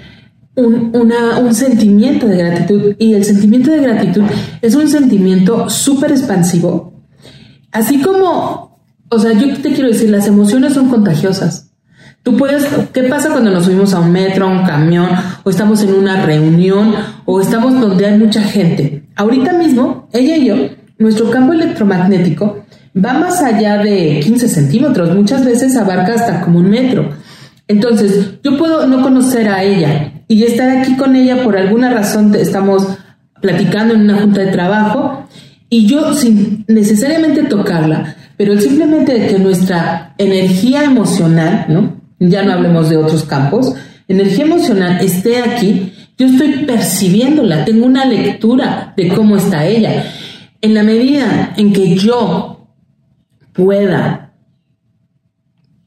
un, 0.57 0.93
un, 0.95 1.55
sentimiento 1.55 2.27
de 2.27 2.39
gratitud, 2.39 2.97
y 2.99 3.15
el 3.15 3.25
sentimiento 3.25 3.71
de 3.71 3.81
gratitud 3.81 4.25
es 4.61 4.75
un 4.75 4.89
sentimiento 4.89 5.71
súper 5.71 6.11
expansivo, 6.11 6.95
así 7.71 8.01
como, 8.01 8.81
o 9.09 9.19
sea, 9.19 9.33
yo 9.33 9.55
te 9.59 9.73
quiero 9.73 9.89
decir, 9.89 10.11
las 10.11 10.27
emociones 10.27 10.75
son 10.75 10.89
contagiosas. 10.89 11.64
Tú 12.25 12.39
puedes, 12.39 12.65
¿qué 12.95 13.03
pasa 13.03 13.29
cuando 13.29 13.51
nos 13.51 13.67
subimos 13.67 13.93
a 13.93 14.01
un 14.01 14.11
metro, 14.11 14.47
a 14.47 14.51
un 14.51 14.65
camión, 14.65 15.11
o 15.43 15.51
estamos 15.51 15.83
en 15.83 15.93
una 15.93 16.25
reunión, 16.25 16.95
o 17.27 17.39
estamos 17.39 17.79
donde 17.79 18.07
hay 18.07 18.19
mucha 18.19 18.41
gente? 18.41 19.05
Ahorita 19.15 19.53
mismo, 19.53 20.09
ella 20.11 20.39
y 20.39 20.47
yo, 20.47 20.55
nuestro 20.97 21.31
campo 21.31 21.53
electromagnético 21.53 22.65
va 22.97 23.13
más 23.13 23.43
allá 23.43 23.77
de 23.77 24.21
15 24.25 24.49
centímetros, 24.49 25.15
muchas 25.15 25.45
veces 25.45 25.77
abarca 25.77 26.15
hasta 26.15 26.41
como 26.41 26.61
un 26.61 26.71
metro. 26.71 27.11
Entonces, 27.69 28.41
yo 28.43 28.57
puedo 28.57 28.87
no 28.87 29.03
conocer 29.03 29.51
a 29.51 29.63
ella 29.63 30.13
y 30.27 30.45
estar 30.45 30.71
aquí 30.79 30.97
con 30.97 31.15
ella 31.17 31.45
por 31.45 31.59
alguna 31.59 31.91
razón, 31.91 32.35
estamos 32.35 32.89
platicando 33.43 33.93
en 33.93 34.01
una 34.01 34.23
junta 34.23 34.41
de 34.41 34.51
trabajo, 34.51 35.27
y 35.69 35.87
yo 35.87 36.15
sin 36.15 36.65
necesariamente 36.69 37.43
tocarla, 37.43 38.17
pero 38.39 38.59
simplemente 38.59 39.27
que 39.27 39.39
nuestra 39.39 40.15
energía 40.17 40.85
emocional, 40.85 41.67
¿no? 41.69 42.04
Ya 42.19 42.43
no 42.43 42.53
hablemos 42.53 42.89
de 42.89 42.97
otros 42.97 43.25
campos, 43.25 43.75
energía 44.09 44.45
emocional 44.45 44.99
esté 45.01 45.39
aquí, 45.39 45.93
yo 46.17 46.27
estoy 46.27 46.65
percibiéndola, 46.65 47.65
tengo 47.65 47.87
una 47.87 48.05
lectura 48.05 48.93
de 48.97 49.09
cómo 49.09 49.37
está 49.37 49.67
ella. 49.67 50.13
En 50.61 50.75
la 50.75 50.83
medida 50.83 51.55
en 51.57 51.73
que 51.73 51.97
yo 51.97 52.69
pueda 53.53 54.33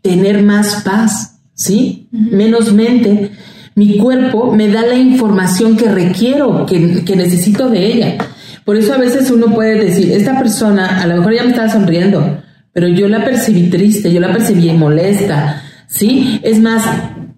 tener 0.01 0.43
más 0.43 0.83
paz, 0.83 1.39
¿sí? 1.53 2.07
Menos 2.11 2.73
mente, 2.73 3.31
mi 3.75 3.97
cuerpo 3.97 4.51
me 4.51 4.69
da 4.69 4.85
la 4.85 4.95
información 4.95 5.77
que 5.77 5.89
requiero, 5.89 6.65
que, 6.65 7.03
que, 7.05 7.15
necesito 7.15 7.69
de 7.69 7.85
ella. 7.85 8.17
Por 8.65 8.75
eso 8.75 8.93
a 8.93 8.97
veces 8.97 9.29
uno 9.31 9.53
puede 9.53 9.85
decir, 9.85 10.11
esta 10.11 10.37
persona 10.37 11.01
a 11.01 11.07
lo 11.07 11.17
mejor 11.17 11.35
ya 11.35 11.43
me 11.43 11.51
está 11.51 11.69
sonriendo, 11.69 12.41
pero 12.73 12.87
yo 12.87 13.07
la 13.07 13.23
percibí 13.23 13.69
triste, 13.69 14.11
yo 14.11 14.19
la 14.19 14.33
percibí 14.33 14.71
molesta, 14.71 15.63
¿sí? 15.97 16.39
Es 16.43 16.59
más, 16.59 16.85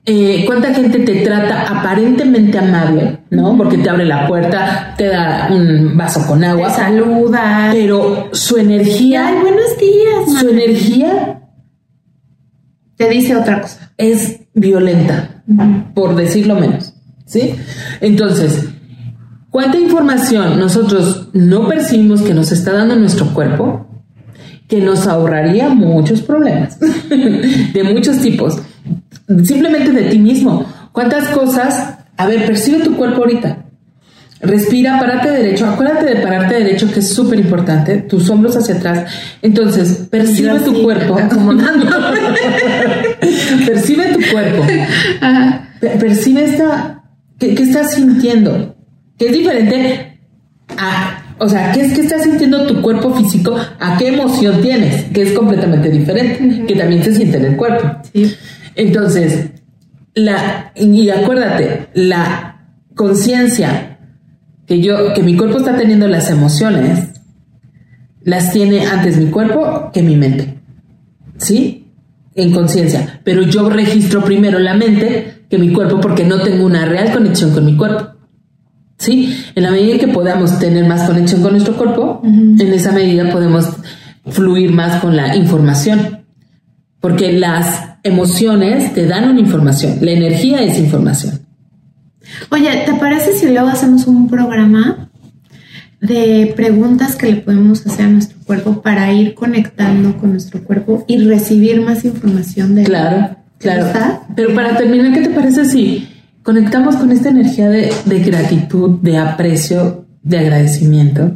eh, 0.06 0.44
¿cuánta 0.46 0.74
gente 0.74 1.00
te 1.00 1.22
trata 1.22 1.62
aparentemente 1.62 2.58
amable, 2.58 3.20
¿no? 3.30 3.56
Porque 3.58 3.78
te 3.78 3.90
abre 3.90 4.06
la 4.06 4.28
puerta, 4.28 4.96
te 4.98 5.08
da 5.08 5.48
un 5.50 5.98
vaso 5.98 6.26
con 6.28 6.44
agua. 6.44 6.68
Te 6.68 6.76
saluda. 6.76 7.70
Pero 7.72 8.30
su 8.34 8.58
energía. 8.58 9.28
Ay, 9.28 9.36
buenos 9.42 9.78
días. 9.78 10.40
Su 10.40 10.50
energía 10.50 11.42
te 12.98 13.10
dice 13.10 13.36
otra 13.36 13.62
cosa. 13.62 13.94
Es 13.98 14.42
violenta, 14.54 15.44
por 15.94 16.16
decirlo 16.16 16.56
menos. 16.56 16.94
¿Sí? 17.26 17.56
Entonces, 18.02 18.66
¿cuánta 19.52 19.78
información 19.78 20.60
nosotros 20.60 21.30
no 21.34 21.68
percibimos 21.68 22.24
que 22.24 22.34
nos 22.34 22.52
está 22.52 22.74
dando 22.74 22.96
nuestro 22.96 23.28
cuerpo? 23.28 23.89
Que 24.70 24.80
nos 24.80 25.06
ahorraría 25.08 25.68
muchos 25.68 26.22
problemas 26.22 26.80
de 27.10 27.84
muchos 27.84 28.20
tipos. 28.20 28.58
Simplemente 29.44 29.92
de 29.92 30.04
ti 30.04 30.20
mismo. 30.20 30.66
¿Cuántas 30.94 31.28
cosas? 31.30 31.98
A 32.16 32.28
ver, 32.28 32.46
percibe 32.46 32.80
tu 32.80 32.96
cuerpo 32.96 33.24
ahorita. 33.24 33.66
Respira, 34.42 34.98
párate 35.00 35.30
derecho. 35.32 35.66
Acuérdate 35.66 36.06
de 36.06 36.16
pararte 36.22 36.56
derecho, 36.56 36.90
que 36.92 37.02
es 37.02 37.10
súper 37.10 37.40
importante. 37.40 37.98
Tus 37.98 38.30
hombros 38.30 38.56
hacia 38.56 38.76
atrás. 38.76 39.12
Entonces, 39.42 40.08
percibe 40.10 40.60
tu 40.62 40.82
cuerpo. 40.82 41.16
percibe 43.66 44.14
tu 44.14 44.20
cuerpo. 44.32 44.66
Percibe 46.00 46.46
esta. 46.46 47.04
¿qué, 47.38 47.54
estás 47.54 47.96
sintiendo? 47.96 48.76
Que 49.18 49.28
es 49.28 49.34
diferente 49.34 50.20
a. 50.78 51.19
O 51.40 51.48
sea, 51.48 51.72
¿qué 51.72 51.82
es 51.82 51.94
que 51.94 52.02
estás 52.02 52.24
sintiendo 52.24 52.68
tu 52.68 52.82
cuerpo 52.82 53.14
físico? 53.16 53.56
¿A 53.80 53.98
qué 53.98 54.10
emoción 54.10 54.62
tienes? 54.62 55.06
Que 55.06 55.22
es 55.22 55.32
completamente 55.32 55.90
diferente, 55.90 56.66
que 56.66 56.76
también 56.76 57.04
se 57.04 57.16
siente 57.16 57.38
en 57.38 57.46
el 57.46 57.56
cuerpo. 57.56 57.90
Entonces, 58.76 59.50
la, 60.16 60.72
y 60.76 61.10
acuérdate, 61.10 61.88
la 61.94 62.68
conciencia 62.94 64.00
que 64.66 64.82
yo, 64.82 65.14
que 65.14 65.24
mi 65.24 65.38
cuerpo 65.38 65.60
está 65.60 65.78
teniendo 65.78 66.08
las 66.08 66.30
emociones, 66.30 67.10
las 68.24 68.52
tiene 68.52 68.86
antes 68.86 69.18
mi 69.18 69.32
cuerpo 69.32 69.92
que 69.94 70.04
mi 70.04 70.16
mente. 70.16 70.60
¿Sí? 71.38 71.88
En 72.36 72.52
conciencia. 72.52 73.22
Pero 73.24 73.44
yo 73.44 73.70
registro 73.70 74.24
primero 74.24 74.60
la 74.60 74.76
mente 74.76 75.46
que 75.50 75.58
mi 75.58 75.72
cuerpo 75.72 76.02
porque 76.02 76.26
no 76.26 76.42
tengo 76.42 76.66
una 76.66 76.86
real 76.86 77.12
conexión 77.14 77.52
con 77.52 77.66
mi 77.66 77.78
cuerpo. 77.78 78.19
¿Sí? 79.00 79.46
En 79.56 79.64
la 79.64 79.72
medida 79.72 79.98
que 79.98 80.10
podamos 80.10 80.60
tener 80.60 80.86
más 80.86 81.08
conexión 81.08 81.42
con 81.42 81.54
nuestro 81.54 81.76
cuerpo, 81.76 82.22
en 82.24 82.74
esa 82.74 82.92
medida 82.92 83.32
podemos 83.32 83.66
fluir 84.28 84.72
más 84.72 85.02
con 85.02 85.16
la 85.16 85.36
información. 85.38 86.20
Porque 87.00 87.32
las 87.32 87.82
emociones 88.04 88.94
te 88.94 89.08
dan 89.08 89.30
una 89.30 89.40
información, 89.40 90.00
la 90.02 90.12
energía 90.12 90.62
es 90.62 90.78
información. 90.78 91.40
Oye, 92.52 92.70
¿te 92.86 92.94
parece 92.96 93.34
si 93.34 93.48
luego 93.48 93.70
hacemos 93.70 94.06
un 94.06 94.28
programa 94.28 95.10
de 96.02 96.54
preguntas 96.56 97.16
que 97.16 97.32
le 97.32 97.36
podemos 97.38 97.86
hacer 97.86 98.06
a 98.06 98.10
nuestro 98.10 98.38
cuerpo 98.46 98.82
para 98.82 99.12
ir 99.14 99.34
conectando 99.34 100.18
con 100.18 100.32
nuestro 100.32 100.64
cuerpo 100.64 101.06
y 101.08 101.24
recibir 101.24 101.82
más 101.82 102.04
información 102.04 102.76
de 102.76 102.84
Claro, 102.84 103.38
claro. 103.58 104.22
Pero 104.36 104.54
para 104.54 104.78
terminar, 104.78 105.14
¿qué 105.14 105.22
te 105.22 105.30
parece 105.30 105.66
si 105.66 106.08
conectamos 106.44 106.96
con 106.96 107.12
esta 107.12 107.30
energía 107.30 107.70
de, 107.70 107.92
gratitud, 108.26 109.00
de 109.02 109.18
aprecio, 109.18 110.06
de 110.24 110.40
agradecimiento? 110.40 111.32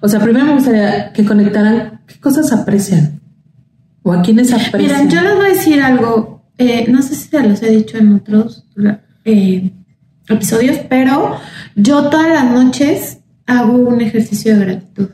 O 0.00 0.08
sea, 0.08 0.20
primero 0.20 0.46
me 0.46 0.54
gustaría 0.54 1.12
que 1.12 1.24
conectaran 1.24 2.00
qué 2.06 2.18
cosas 2.18 2.52
aprecian 2.52 3.20
o 4.02 4.12
a 4.12 4.22
quiénes 4.22 4.52
aprecian. 4.52 5.06
Miren, 5.06 5.10
yo 5.10 5.20
les 5.22 5.34
voy 5.36 5.46
a 5.46 5.48
decir 5.48 5.82
algo, 5.82 6.44
eh, 6.58 6.86
no 6.88 7.02
sé 7.02 7.14
si 7.14 7.28
te 7.28 7.46
los 7.46 7.62
he 7.62 7.70
dicho 7.70 7.98
en 7.98 8.14
otros 8.14 8.66
eh, 9.24 9.70
episodios, 10.28 10.78
pero 10.88 11.36
yo 11.76 12.08
todas 12.08 12.28
las 12.28 12.50
noches 12.50 13.18
hago 13.46 13.72
un 13.72 14.00
ejercicio 14.00 14.56
de 14.56 14.64
gratitud. 14.64 15.08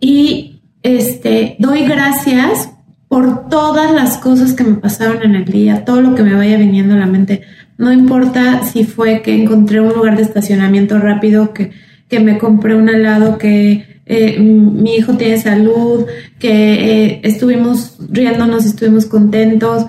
Y 0.00 0.60
este, 0.82 1.56
doy 1.58 1.86
gracias 1.86 2.70
por 3.08 3.48
todas 3.48 3.92
las 3.92 4.18
cosas 4.18 4.52
que 4.52 4.64
me 4.64 4.74
pasaron 4.74 5.22
en 5.22 5.34
el 5.34 5.44
día, 5.44 5.84
todo 5.84 6.00
lo 6.00 6.14
que 6.14 6.22
me 6.22 6.34
vaya 6.34 6.56
viniendo 6.56 6.94
a 6.94 6.98
la 6.98 7.06
mente. 7.06 7.42
No 7.76 7.92
importa 7.92 8.62
si 8.62 8.84
fue 8.84 9.22
que 9.22 9.42
encontré 9.42 9.80
un 9.80 9.92
lugar 9.94 10.16
de 10.16 10.22
estacionamiento 10.22 10.98
rápido, 10.98 11.52
que, 11.52 11.72
que 12.08 12.20
me 12.20 12.38
compré 12.38 12.76
un 12.76 12.88
helado, 12.88 13.38
que 13.38 14.00
eh, 14.06 14.38
mi 14.38 14.96
hijo 14.96 15.14
tiene 15.14 15.38
salud, 15.38 16.06
que 16.38 16.50
eh, 16.50 17.20
estuvimos 17.24 17.96
riéndonos, 18.10 18.66
estuvimos 18.66 19.06
contentos, 19.06 19.86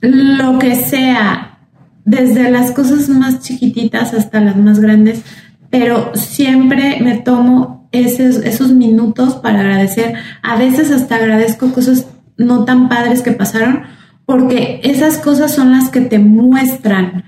lo 0.00 0.58
que 0.58 0.74
sea, 0.74 1.58
desde 2.04 2.50
las 2.50 2.70
cosas 2.70 3.08
más 3.08 3.40
chiquititas 3.40 4.14
hasta 4.14 4.40
las 4.40 4.56
más 4.56 4.80
grandes, 4.80 5.22
pero 5.70 6.12
siempre 6.14 7.00
me 7.02 7.18
tomo 7.18 7.88
esos, 7.92 8.36
esos 8.36 8.72
minutos 8.72 9.34
para 9.36 9.60
agradecer. 9.60 10.14
A 10.42 10.56
veces 10.56 10.90
hasta 10.90 11.16
agradezco 11.16 11.72
cosas 11.72 12.06
no 12.38 12.64
tan 12.64 12.88
padres 12.88 13.20
que 13.20 13.32
pasaron, 13.32 13.82
porque 14.28 14.82
esas 14.84 15.16
cosas 15.16 15.54
son 15.54 15.72
las 15.72 15.88
que 15.88 16.02
te 16.02 16.18
muestran 16.18 17.24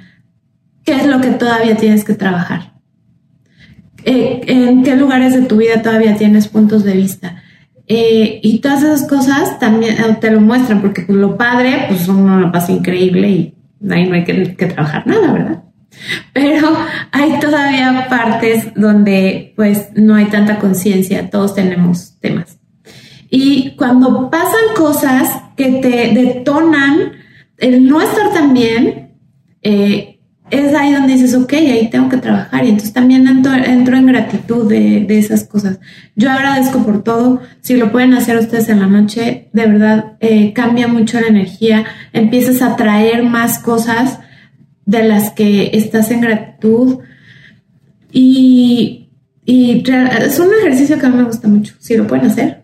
qué 0.85 0.97
es 0.97 1.07
lo 1.07 1.23
que 1.23 1.31
todavía 1.31 1.75
tienes 1.75 2.05
que 2.05 2.13
trabajar. 2.13 2.75
Eh, 4.05 4.43
en 4.47 4.83
qué 4.83 4.97
lugares 4.97 5.33
de 5.33 5.41
tu 5.41 5.57
vida 5.57 5.81
todavía 5.81 6.19
tienes 6.19 6.49
puntos 6.49 6.85
de 6.85 6.93
vista. 6.93 7.43
Eh, 7.87 8.41
y 8.43 8.59
todas 8.59 8.83
esas 8.83 9.09
cosas 9.09 9.59
también 9.59 9.95
eh, 9.95 10.19
te 10.21 10.31
lo 10.31 10.43
muestran, 10.43 10.83
porque 10.83 11.07
lo 11.09 11.39
padre, 11.39 11.87
pues 11.89 12.07
uno 12.07 12.39
lo 12.39 12.53
pasa 12.53 12.71
increíble 12.73 13.31
y 13.31 13.55
ahí 13.91 14.07
no 14.07 14.17
hay 14.17 14.25
que, 14.25 14.67
trabajar 14.67 15.07
nada, 15.07 15.33
¿verdad? 15.33 15.63
Pero 16.35 16.69
hay 17.13 17.41
todavía 17.41 18.09
partes 18.11 18.75
donde 18.75 19.55
pues 19.57 19.89
no 19.95 20.17
hay 20.17 20.27
tanta 20.27 20.59
conciencia, 20.59 21.31
todos 21.31 21.55
tenemos 21.55 22.19
temas. 22.21 22.59
Y 23.31 23.75
cuando 23.77 24.29
pasan 24.29 24.75
cosas 24.77 25.31
que 25.61 25.73
te 25.73 26.15
detonan 26.15 27.13
el 27.59 27.87
no 27.87 28.01
estar 28.01 28.33
tan 28.33 28.55
bien, 28.55 29.11
eh, 29.61 30.21
es 30.51 30.75
ahí 30.75 30.93
donde 30.93 31.13
dices, 31.13 31.35
ok, 31.35 31.53
ahí 31.53 31.91
tengo 31.91 32.09
que 32.09 32.17
trabajar. 32.17 32.65
Y 32.65 32.71
entonces 32.71 32.95
también 32.95 33.29
entro, 33.29 33.53
en 33.97 34.07
gratitud 34.07 34.69
de, 34.69 35.07
esas 35.19 35.45
cosas. 35.45 35.79
Yo 36.17 36.31
agradezco 36.31 36.83
por 36.83 37.05
todo. 37.05 37.43
Si 37.61 37.77
lo 37.77 37.93
pueden 37.93 38.15
hacer 38.15 38.39
ustedes 38.39 38.71
en 38.71 38.81
la 38.81 38.87
noche, 38.87 39.49
de 39.53 39.67
verdad 39.67 40.17
eh, 40.21 40.53
cambia 40.55 40.89
mucho 40.89 41.21
la 41.21 41.29
energía. 41.29 41.85
Empiezas 42.13 42.63
a 42.63 42.75
traer 42.75 43.23
más 43.23 43.59
cosas 43.59 44.19
de 44.87 45.05
las 45.05 45.31
que 45.31 45.71
estás 45.75 46.11
en 46.11 46.23
gratitud. 46.23 47.01
Y, 48.11 49.11
y 49.45 49.85
es 49.87 50.41
un 50.41 50.49
ejercicio 50.63 50.99
que 50.99 51.07
a 51.07 51.11
mí 51.11 51.19
me 51.19 51.25
gusta 51.25 51.47
mucho. 51.47 51.75
Si 51.79 51.97
lo 51.97 52.07
pueden 52.07 52.27
hacer, 52.27 52.60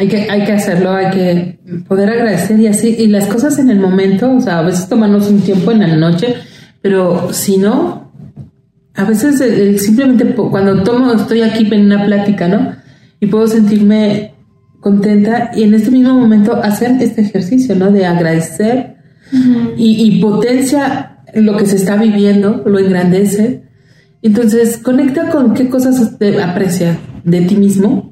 Hay 0.00 0.08
que, 0.08 0.30
hay 0.30 0.46
que 0.46 0.52
hacerlo, 0.52 0.92
hay 0.92 1.10
que 1.10 1.58
poder 1.86 2.08
agradecer 2.08 2.58
y 2.58 2.66
así. 2.68 2.96
Y 2.98 3.08
las 3.08 3.26
cosas 3.26 3.58
en 3.58 3.68
el 3.68 3.78
momento, 3.78 4.34
o 4.34 4.40
sea, 4.40 4.60
a 4.60 4.62
veces 4.62 4.88
tomarnos 4.88 5.28
un 5.28 5.42
tiempo 5.42 5.72
en 5.72 5.80
la 5.80 5.94
noche, 5.94 6.36
pero 6.80 7.34
si 7.34 7.58
no, 7.58 8.10
a 8.94 9.04
veces 9.04 9.38
eh, 9.42 9.76
simplemente 9.76 10.34
cuando 10.34 10.82
tomo, 10.84 11.12
estoy 11.12 11.42
aquí 11.42 11.68
en 11.70 11.84
una 11.84 12.06
plática, 12.06 12.48
¿no? 12.48 12.76
Y 13.20 13.26
puedo 13.26 13.46
sentirme 13.46 14.32
contenta 14.80 15.50
y 15.54 15.64
en 15.64 15.74
este 15.74 15.90
mismo 15.90 16.18
momento 16.18 16.56
hacer 16.56 16.92
este 17.02 17.20
ejercicio, 17.20 17.74
¿no? 17.74 17.90
De 17.90 18.06
agradecer 18.06 18.96
y, 19.76 20.02
y 20.02 20.22
potencia 20.22 21.18
lo 21.34 21.58
que 21.58 21.66
se 21.66 21.76
está 21.76 21.96
viviendo, 21.96 22.62
lo 22.64 22.78
engrandece. 22.78 23.64
Entonces, 24.22 24.78
conecta 24.78 25.28
con 25.28 25.52
qué 25.52 25.68
cosas 25.68 26.16
te 26.18 26.42
aprecias 26.42 26.96
de 27.22 27.42
ti 27.42 27.56
mismo. 27.56 28.09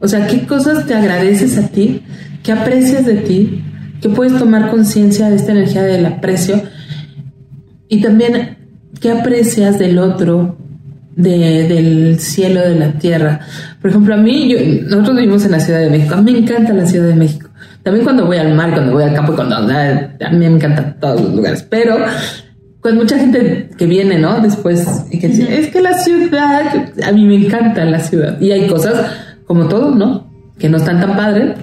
O 0.00 0.08
sea, 0.08 0.26
qué 0.26 0.46
cosas 0.46 0.86
te 0.86 0.94
agradeces 0.94 1.58
a 1.58 1.68
ti, 1.68 2.02
qué 2.42 2.52
aprecias 2.52 3.04
de 3.04 3.14
ti, 3.14 3.64
que 4.00 4.08
puedes 4.08 4.38
tomar 4.38 4.70
conciencia 4.70 5.28
de 5.28 5.36
esta 5.36 5.52
energía 5.52 5.82
del 5.82 6.06
aprecio 6.06 6.62
y 7.88 8.02
también, 8.02 8.58
¿qué 9.00 9.10
aprecias 9.10 9.78
del 9.78 9.98
otro, 9.98 10.56
del 11.16 12.18
cielo, 12.20 12.60
de 12.60 12.74
la 12.74 12.92
tierra? 12.92 13.40
Por 13.80 13.90
ejemplo, 13.90 14.14
a 14.14 14.18
mí, 14.18 14.54
nosotros 14.82 15.16
vivimos 15.16 15.44
en 15.46 15.52
la 15.52 15.60
Ciudad 15.60 15.80
de 15.80 15.90
México. 15.90 16.14
A 16.14 16.20
mí 16.20 16.32
me 16.32 16.38
encanta 16.38 16.74
la 16.74 16.86
Ciudad 16.86 17.08
de 17.08 17.14
México. 17.14 17.48
También 17.82 18.04
cuando 18.04 18.26
voy 18.26 18.36
al 18.36 18.54
mar, 18.54 18.72
cuando 18.72 18.92
voy 18.92 19.04
al 19.04 19.14
campo, 19.14 19.34
cuando, 19.34 19.56
a 19.56 20.30
mí 20.30 20.36
me 20.36 20.46
encantan 20.46 20.96
todos 21.00 21.22
los 21.22 21.34
lugares. 21.34 21.62
Pero 21.62 21.96
con 22.80 22.96
mucha 22.96 23.18
gente 23.18 23.70
que 23.78 23.86
viene, 23.86 24.18
¿no? 24.18 24.40
Después, 24.40 24.86
y 25.10 25.18
que 25.18 25.28
dice, 25.28 25.58
es 25.58 25.68
que 25.68 25.80
la 25.80 25.94
ciudad, 25.94 26.90
a 27.02 27.12
mí 27.12 27.24
me 27.24 27.36
encanta 27.36 27.86
la 27.86 28.00
ciudad. 28.00 28.38
Y 28.38 28.50
hay 28.50 28.66
cosas, 28.66 29.10
como 29.48 29.66
todo, 29.66 29.94
¿no? 29.94 30.30
Que 30.58 30.68
no 30.68 30.76
están 30.76 31.00
tan 31.00 31.16
padres, 31.16 31.56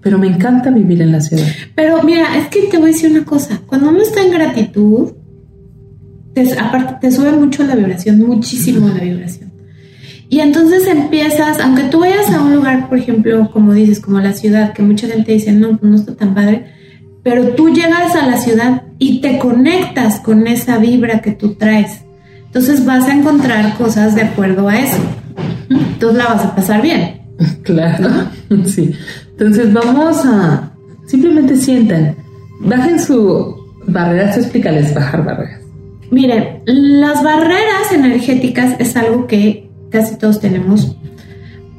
pero 0.00 0.18
me 0.18 0.28
encanta 0.28 0.70
vivir 0.70 1.02
en 1.02 1.12
la 1.12 1.20
ciudad. 1.20 1.44
Pero 1.74 2.02
mira, 2.02 2.38
es 2.38 2.46
que 2.46 2.62
te 2.62 2.78
voy 2.78 2.90
a 2.90 2.92
decir 2.92 3.10
una 3.10 3.24
cosa, 3.24 3.60
cuando 3.66 3.90
uno 3.90 4.00
está 4.00 4.22
en 4.22 4.30
gratitud, 4.30 5.12
aparte 6.58 6.94
te 7.00 7.12
sube 7.12 7.32
mucho 7.32 7.64
la 7.64 7.74
vibración, 7.74 8.20
muchísimo 8.20 8.88
la 8.88 9.00
vibración. 9.00 9.52
Y 10.30 10.40
entonces 10.40 10.86
empiezas, 10.86 11.58
aunque 11.58 11.84
tú 11.84 12.00
vayas 12.00 12.30
a 12.30 12.40
un 12.42 12.54
lugar, 12.54 12.88
por 12.88 12.98
ejemplo, 12.98 13.50
como 13.50 13.72
dices, 13.72 13.98
como 13.98 14.20
la 14.20 14.32
ciudad, 14.32 14.72
que 14.72 14.82
mucha 14.82 15.08
gente 15.08 15.32
dice, 15.32 15.52
no, 15.52 15.78
no 15.82 15.96
está 15.96 16.14
tan 16.14 16.34
padre, 16.34 16.66
pero 17.24 17.48
tú 17.54 17.70
llegas 17.70 18.14
a 18.14 18.26
la 18.26 18.36
ciudad 18.36 18.82
y 18.98 19.20
te 19.20 19.38
conectas 19.38 20.20
con 20.20 20.46
esa 20.46 20.78
vibra 20.78 21.20
que 21.20 21.32
tú 21.32 21.54
traes. 21.54 22.02
Entonces 22.46 22.84
vas 22.84 23.08
a 23.08 23.14
encontrar 23.14 23.76
cosas 23.76 24.14
de 24.14 24.22
acuerdo 24.22 24.68
a 24.68 24.78
eso. 24.78 24.98
Entonces 25.70 26.18
la 26.18 26.34
vas 26.34 26.44
a 26.44 26.54
pasar 26.54 26.82
bien. 26.82 27.18
Claro, 27.62 28.08
sí. 28.66 28.92
Entonces 29.30 29.72
vamos 29.72 30.24
a, 30.24 30.72
simplemente 31.06 31.56
sientan, 31.56 32.16
bajen 32.60 32.98
su 32.98 33.56
barreras, 33.86 34.36
explícales 34.36 34.92
bajar 34.92 35.24
barreras. 35.24 35.60
Mire, 36.10 36.62
las 36.66 37.22
barreras 37.22 37.92
energéticas 37.92 38.74
es 38.80 38.96
algo 38.96 39.26
que 39.26 39.70
casi 39.90 40.16
todos 40.16 40.40
tenemos 40.40 40.96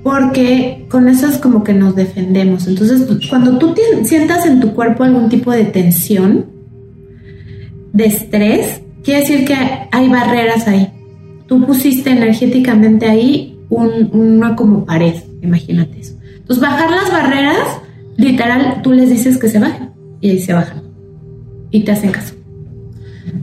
porque 0.03 0.85
con 0.89 1.09
esas 1.09 1.37
como 1.37 1.63
que 1.63 1.73
nos 1.73 1.95
defendemos. 1.95 2.67
Entonces, 2.67 3.05
cuando 3.29 3.57
tú 3.57 3.75
sientas 4.03 4.45
en 4.45 4.59
tu 4.59 4.73
cuerpo 4.73 5.03
algún 5.03 5.29
tipo 5.29 5.51
de 5.51 5.65
tensión, 5.65 6.45
de 7.93 8.05
estrés, 8.05 8.81
quiere 9.03 9.21
decir 9.21 9.45
que 9.45 9.55
hay 9.91 10.09
barreras 10.09 10.67
ahí. 10.67 10.89
Tú 11.47 11.65
pusiste 11.65 12.11
energéticamente 12.11 13.07
ahí 13.07 13.58
una 13.69 14.55
como 14.55 14.85
pared, 14.85 15.15
imagínate 15.41 15.99
eso. 15.99 16.15
Entonces, 16.37 16.61
bajar 16.61 16.89
las 16.89 17.11
barreras, 17.11 17.81
literal, 18.17 18.81
tú 18.81 18.91
les 18.91 19.09
dices 19.09 19.37
que 19.37 19.49
se 19.49 19.59
bajen 19.59 19.91
y 20.21 20.31
ahí 20.31 20.39
se 20.39 20.53
bajan 20.53 20.81
y 21.71 21.81
te 21.81 21.91
hacen 21.91 22.11
caso. 22.11 22.33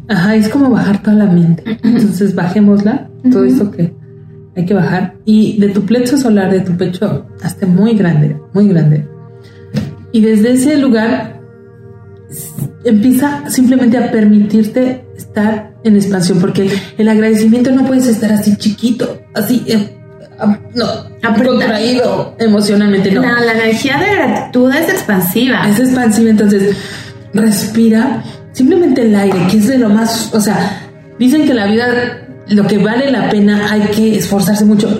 Ajá, 0.09 0.35
es 0.35 0.49
como 0.49 0.71
bajar 0.71 1.03
toda 1.03 1.17
la 1.17 1.27
mente. 1.27 1.63
Entonces, 1.83 2.35
bajémosla, 2.35 3.09
todo 3.31 3.45
esto 3.45 3.71
que 3.71 3.93
hay 4.57 4.65
que 4.65 4.75
bajar. 4.75 5.15
Y 5.25 5.59
de 5.61 5.69
tu 5.69 5.83
plexo 5.83 6.19
solar, 6.19 6.51
de 6.51 6.61
tu 6.61 6.77
pecho, 6.77 7.27
hasta 7.43 7.67
muy 7.67 7.95
grande, 7.95 8.37
muy 8.53 8.69
grande. 8.69 9.07
Y 10.13 10.21
desde 10.21 10.53
ese 10.53 10.79
lugar 10.79 11.41
empieza 12.85 13.49
simplemente 13.51 13.99
a 13.99 14.11
permitirte 14.11 15.05
estar 15.17 15.75
en 15.85 15.97
expansión, 15.97 16.41
porque 16.41 16.69
el 16.99 17.09
agradecimiento 17.09 17.71
no 17.71 17.87
puedes 17.87 18.07
estar 18.07 18.33
así 18.33 18.57
chiquito, 18.57 19.21
así, 19.35 19.65
no, 20.75 20.87
contraído 21.45 22.37
emocionalmente, 22.39 23.11
no. 23.13 23.23
No, 23.23 23.41
la 23.41 23.53
energía 23.53 23.99
de 23.99 24.15
gratitud 24.15 24.75
es 24.75 24.89
expansiva. 24.89 25.69
Es 25.69 25.81
expansiva, 25.81 26.31
entonces 26.31 26.77
respira 27.33 28.23
simplemente 28.53 29.03
el 29.03 29.15
aire, 29.15 29.39
que 29.51 29.59
es 29.59 29.69
de 29.69 29.79
lo 29.79 29.89
más, 29.89 30.33
o 30.35 30.41
sea, 30.41 30.89
dicen 31.19 31.47
que 31.47 31.55
la 31.55 31.67
vida 31.67 32.27
lo 32.49 32.67
que 32.67 32.79
vale 32.79 33.11
la 33.11 33.29
pena 33.29 33.71
hay 33.71 33.83
que 33.95 34.17
esforzarse 34.17 34.65
mucho. 34.65 34.99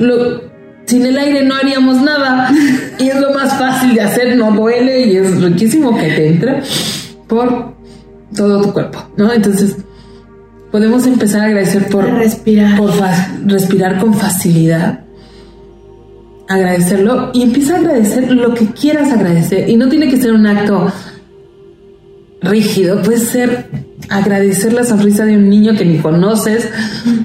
sin 0.87 1.07
el 1.07 1.19
aire 1.19 1.45
no 1.45 1.55
haríamos 1.55 2.01
nada 2.03 2.51
y 2.99 3.09
es 3.09 3.21
lo 3.21 3.33
más 3.33 3.53
fácil 3.59 3.95
de 3.95 4.01
hacer, 4.01 4.37
no 4.37 4.51
duele 4.53 5.07
y 5.07 5.17
es 5.17 5.41
riquísimo 5.41 5.97
que 5.97 6.09
te 6.09 6.29
entre 6.29 6.63
por 7.27 7.75
todo 8.35 8.61
tu 8.63 8.73
cuerpo, 8.73 9.09
¿no? 9.17 9.33
Entonces 9.33 9.77
podemos 10.71 11.07
empezar 11.07 11.43
a 11.43 11.45
agradecer 11.45 11.89
por 11.89 12.05
respirar, 12.05 12.77
por 12.77 12.93
respirar 13.47 13.99
con 13.99 14.15
facilidad, 14.15 15.06
agradecerlo 16.49 17.31
y 17.33 17.43
empieza 17.43 17.75
a 17.75 17.79
agradecer 17.79 18.31
lo 18.33 18.55
que 18.55 18.67
quieras 18.67 19.13
agradecer 19.13 19.69
y 19.69 19.77
no 19.77 19.89
tiene 19.89 20.09
que 20.09 20.17
ser 20.17 20.33
un 20.33 20.47
acto 20.47 20.93
rígido, 22.43 23.03
puede 23.03 23.19
ser 23.19 23.67
agradecer 24.09 24.73
la 24.73 24.85
sonrisa 24.85 25.25
de 25.25 25.37
un 25.37 25.49
niño 25.49 25.75
que 25.77 25.85
ni 25.85 25.99
conoces, 25.99 26.69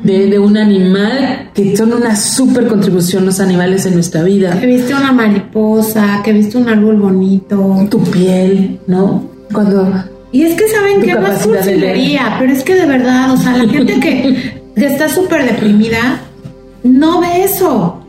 de, 0.04 0.40
un 0.40 0.58
animal, 0.58 1.52
que 1.54 1.76
son 1.76 1.94
una 1.94 2.16
súper 2.16 2.68
contribución 2.68 3.26
los 3.26 3.40
animales 3.40 3.86
en 3.86 3.94
nuestra 3.94 4.24
vida. 4.24 4.60
Que 4.60 4.66
viste 4.66 4.94
una 4.94 5.12
mariposa, 5.12 6.22
que 6.24 6.34
viste 6.34 6.58
un 6.58 6.70
árbol 6.70 6.98
bonito. 6.98 7.88
Tu 7.90 8.04
piel, 8.06 8.80
¿no? 8.88 9.30
Cuando... 9.54 10.06
Y 10.32 10.44
es 10.44 10.56
que 10.56 10.68
saben 10.70 11.02
que 11.02 11.14
no 11.14 11.28
es 11.28 11.46
cursilería, 11.46 12.38
pero 12.40 12.54
es 12.54 12.64
que 12.64 12.76
de 12.76 12.86
verdad, 12.86 13.34
o 13.34 13.38
sea, 13.38 13.58
la 13.58 13.70
gente 13.70 14.00
que, 14.00 14.62
que 14.76 14.86
está 14.86 15.10
súper 15.10 15.46
deprimida 15.46 16.22
no 16.84 17.20
ve 17.20 17.44
eso. 17.44 18.01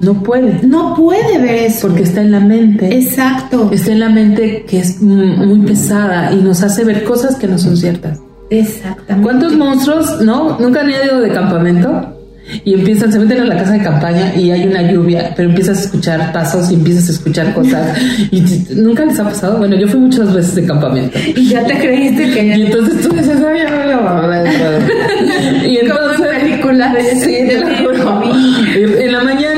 No 0.00 0.22
puede. 0.22 0.66
No 0.66 0.94
puede 0.94 1.38
ver 1.38 1.66
eso. 1.66 1.88
Porque 1.88 2.04
está 2.04 2.22
en 2.22 2.32
la 2.32 2.40
mente. 2.40 2.96
Exacto. 2.96 3.68
Está 3.72 3.92
en 3.92 4.00
la 4.00 4.08
mente 4.08 4.64
que 4.68 4.80
es 4.80 5.00
muy 5.00 5.60
pesada 5.60 6.32
y 6.32 6.36
nos 6.36 6.62
hace 6.62 6.84
ver 6.84 7.04
cosas 7.04 7.36
que 7.36 7.46
no 7.46 7.58
son 7.58 7.76
ciertas. 7.76 8.18
Exactamente. 8.50 9.22
¿Cuántos 9.22 9.56
monstruos, 9.56 10.20
no? 10.22 10.58
Nunca 10.58 10.80
han 10.80 10.90
ido 10.90 11.20
de 11.20 11.30
campamento 11.30 12.16
y 12.64 12.74
empiezan, 12.74 13.12
se 13.12 13.18
meten 13.18 13.40
a 13.40 13.44
la 13.44 13.56
casa 13.56 13.72
de 13.72 13.82
campaña 13.82 14.34
y 14.34 14.50
hay 14.50 14.66
una 14.66 14.90
lluvia, 14.90 15.32
pero 15.36 15.48
empiezas 15.48 15.78
a 15.78 15.82
escuchar 15.82 16.32
pasos 16.32 16.70
y 16.70 16.74
empiezas 16.74 17.08
a 17.08 17.12
escuchar 17.12 17.54
cosas. 17.54 17.96
y 18.30 18.42
nunca 18.74 19.04
les 19.04 19.18
ha 19.18 19.24
pasado. 19.24 19.58
Bueno, 19.58 19.76
yo 19.76 19.88
fui 19.88 20.00
muchas 20.00 20.32
veces 20.34 20.54
de 20.56 20.66
campamento. 20.66 21.18
Y 21.36 21.48
ya 21.48 21.64
te 21.64 21.78
creíste 21.78 22.30
que. 22.30 22.46
Y 22.46 22.62
entonces 22.62 23.06
tú 23.06 23.14
dices, 23.14 23.36
ay, 23.46 23.60
Y 25.70 25.78
entonces. 25.78 26.26
película 26.40 26.92
de 26.92 27.16
sí, 27.16 27.36
te 27.46 27.60
lo 27.60 27.66
juro. 27.76 28.22
En 28.70 29.12
la 29.12 29.22
mañana 29.22 29.49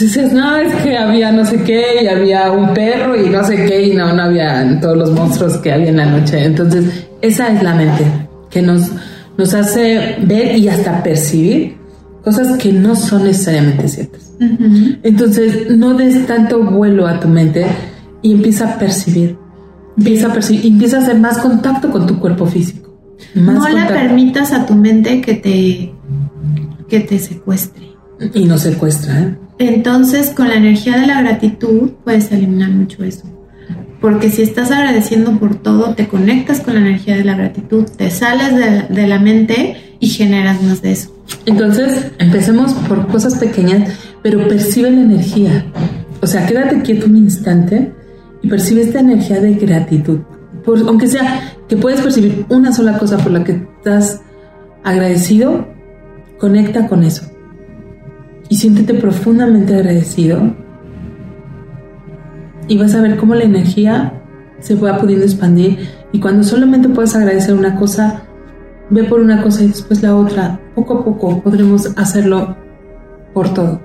dices, 0.00 0.32
no, 0.32 0.56
es 0.56 0.74
que 0.76 0.96
había 0.96 1.32
no 1.32 1.44
sé 1.44 1.62
qué, 1.62 2.02
y 2.02 2.06
había 2.06 2.50
un 2.50 2.72
perro 2.74 3.16
y 3.16 3.28
no 3.28 3.44
sé 3.44 3.64
qué, 3.66 3.88
y 3.88 3.94
no, 3.94 4.12
no 4.12 4.22
había 4.22 4.78
todos 4.80 4.96
los 4.96 5.10
monstruos 5.12 5.58
que 5.58 5.72
había 5.72 5.88
en 5.88 5.96
la 5.96 6.06
noche. 6.06 6.44
Entonces, 6.44 7.06
esa 7.20 7.48
es 7.52 7.62
la 7.62 7.74
mente 7.74 8.04
que 8.50 8.62
nos, 8.62 8.90
nos 9.36 9.54
hace 9.54 10.16
ver 10.22 10.56
y 10.56 10.68
hasta 10.68 11.02
percibir 11.02 11.76
cosas 12.24 12.56
que 12.58 12.72
no 12.72 12.94
son 12.96 13.24
necesariamente 13.24 13.88
ciertas. 13.88 14.32
Entonces, 15.02 15.76
no 15.76 15.94
des 15.94 16.26
tanto 16.26 16.62
vuelo 16.62 17.06
a 17.06 17.20
tu 17.20 17.28
mente 17.28 17.66
y 18.22 18.32
empieza 18.32 18.74
a 18.74 18.78
percibir. 18.78 19.36
Empieza 19.96 20.28
a 20.28 20.32
percibir, 20.32 20.66
empieza 20.66 20.98
a 20.98 21.00
hacer 21.00 21.18
más 21.18 21.38
contacto 21.38 21.90
con 21.90 22.06
tu 22.06 22.18
cuerpo 22.18 22.46
físico. 22.46 22.90
no 23.34 23.68
le 23.68 23.84
permitas 23.84 24.52
a 24.52 24.64
tu 24.64 24.74
mente 24.74 25.20
que 25.20 25.34
te, 25.34 25.94
que 26.88 27.00
te 27.00 27.18
secuestre. 27.18 27.90
Y 28.34 28.44
no 28.44 28.58
secuestra, 28.58 29.18
¿eh? 29.20 29.36
Entonces, 29.60 30.30
con 30.30 30.48
la 30.48 30.54
energía 30.54 30.98
de 30.98 31.06
la 31.06 31.20
gratitud 31.20 31.90
puedes 32.02 32.32
eliminar 32.32 32.70
mucho 32.70 33.04
eso. 33.04 33.24
Porque 34.00 34.30
si 34.30 34.40
estás 34.40 34.70
agradeciendo 34.70 35.38
por 35.38 35.54
todo, 35.54 35.94
te 35.94 36.08
conectas 36.08 36.60
con 36.60 36.72
la 36.72 36.80
energía 36.80 37.14
de 37.14 37.24
la 37.24 37.36
gratitud, 37.36 37.84
te 37.84 38.10
sales 38.10 38.88
de, 38.88 39.06
la 39.06 39.18
mente 39.18 39.76
y 40.00 40.08
generas 40.08 40.62
más 40.62 40.80
de 40.80 40.92
eso. 40.92 41.14
Entonces, 41.44 42.10
empecemos 42.18 42.72
por 42.72 43.06
cosas 43.08 43.34
pequeñas, 43.34 43.98
pero 44.22 44.48
percibe 44.48 44.90
la 44.92 45.02
energía. 45.02 45.66
O 46.22 46.26
sea, 46.26 46.46
quédate 46.46 46.80
quieto 46.80 47.04
un 47.04 47.18
instante 47.18 47.92
y 48.40 48.48
percibe 48.48 48.80
esta 48.80 49.00
energía 49.00 49.40
de 49.40 49.52
gratitud. 49.52 50.20
Por, 50.64 50.78
aunque 50.88 51.06
sea 51.06 51.52
que 51.68 51.76
puedes 51.76 52.00
percibir 52.00 52.46
una 52.48 52.72
sola 52.72 52.96
cosa 52.96 53.18
por 53.18 53.30
la 53.30 53.44
que 53.44 53.62
estás 53.76 54.22
agradecido, 54.84 55.68
conecta 56.38 56.88
con 56.88 57.04
eso 57.04 57.30
y 58.50 58.56
siéntete 58.56 58.92
profundamente 58.94 59.74
agradecido 59.74 60.52
y 62.68 62.76
vas 62.76 62.94
a 62.94 63.00
ver 63.00 63.16
cómo 63.16 63.34
la 63.34 63.44
energía 63.44 64.12
se 64.58 64.74
va 64.74 64.98
pudiendo 64.98 65.24
expandir 65.24 65.88
y 66.12 66.20
cuando 66.20 66.42
solamente 66.42 66.88
puedes 66.88 67.14
agradecer 67.14 67.54
una 67.54 67.76
cosa, 67.76 68.24
ve 68.90 69.04
por 69.04 69.20
una 69.20 69.42
cosa 69.42 69.62
y 69.62 69.68
después 69.68 70.02
la 70.02 70.16
otra. 70.16 70.60
Poco 70.74 70.98
a 70.98 71.04
poco 71.04 71.40
podremos 71.40 71.96
hacerlo 71.96 72.56
por 73.32 73.54
todo. 73.54 73.80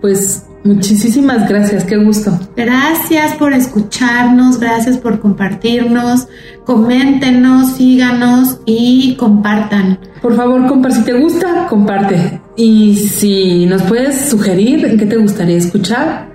Pues 0.00 0.46
muchísimas 0.64 1.48
gracias, 1.48 1.84
qué 1.84 1.96
gusto. 1.96 2.38
Gracias 2.56 3.34
por 3.34 3.52
escucharnos, 3.52 4.58
gracias 4.58 4.98
por 4.98 5.20
compartirnos, 5.20 6.28
coméntenos, 6.64 7.72
síganos 7.72 8.60
y 8.66 9.16
compartan. 9.16 9.98
Por 10.22 10.36
favor. 10.36 10.58
Si 10.92 11.02
te 11.02 11.12
gusta, 11.12 11.66
comparte. 11.68 12.40
Y 12.56 12.96
si 12.96 13.66
nos 13.66 13.82
puedes 13.82 14.28
sugerir 14.28 14.84
en 14.84 14.98
qué 14.98 15.06
te 15.06 15.16
gustaría 15.16 15.56
escuchar, 15.56 16.28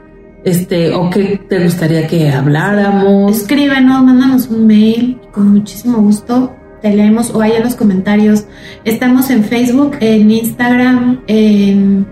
este, 0.43 0.93
o 0.93 1.09
qué 1.09 1.41
te 1.47 1.63
gustaría 1.63 2.07
que 2.07 2.31
habláramos. 2.31 3.37
Escríbenos, 3.37 4.03
mándanos 4.03 4.47
un 4.47 4.67
mail, 4.67 5.19
con 5.31 5.53
muchísimo 5.53 5.99
gusto 5.99 6.53
te 6.83 6.93
leemos 6.93 7.33
o 7.33 7.41
ahí 7.41 7.53
en 7.53 7.63
los 7.63 7.75
comentarios. 7.75 8.45
Estamos 8.83 9.29
en 9.29 9.45
Facebook, 9.45 9.95
en 10.01 10.29
Instagram, 10.29 11.21
en 11.27 12.05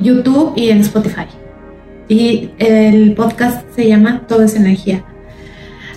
YouTube 0.00 0.52
y 0.56 0.70
en 0.70 0.80
Spotify. 0.80 1.26
Y 2.08 2.50
el 2.58 3.14
podcast 3.14 3.64
se 3.74 3.88
llama 3.88 4.22
Todo 4.28 4.42
es 4.42 4.54
energía. 4.54 5.04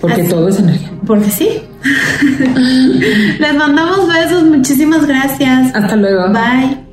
Porque 0.00 0.24
todo 0.24 0.48
es 0.48 0.58
energía. 0.58 0.90
Porque 1.06 1.30
sí. 1.30 1.62
Les 3.38 3.54
mandamos 3.54 4.08
besos, 4.08 4.44
muchísimas 4.44 5.06
gracias. 5.06 5.74
Hasta 5.74 5.96
luego. 5.96 6.28
Bye. 6.28 6.89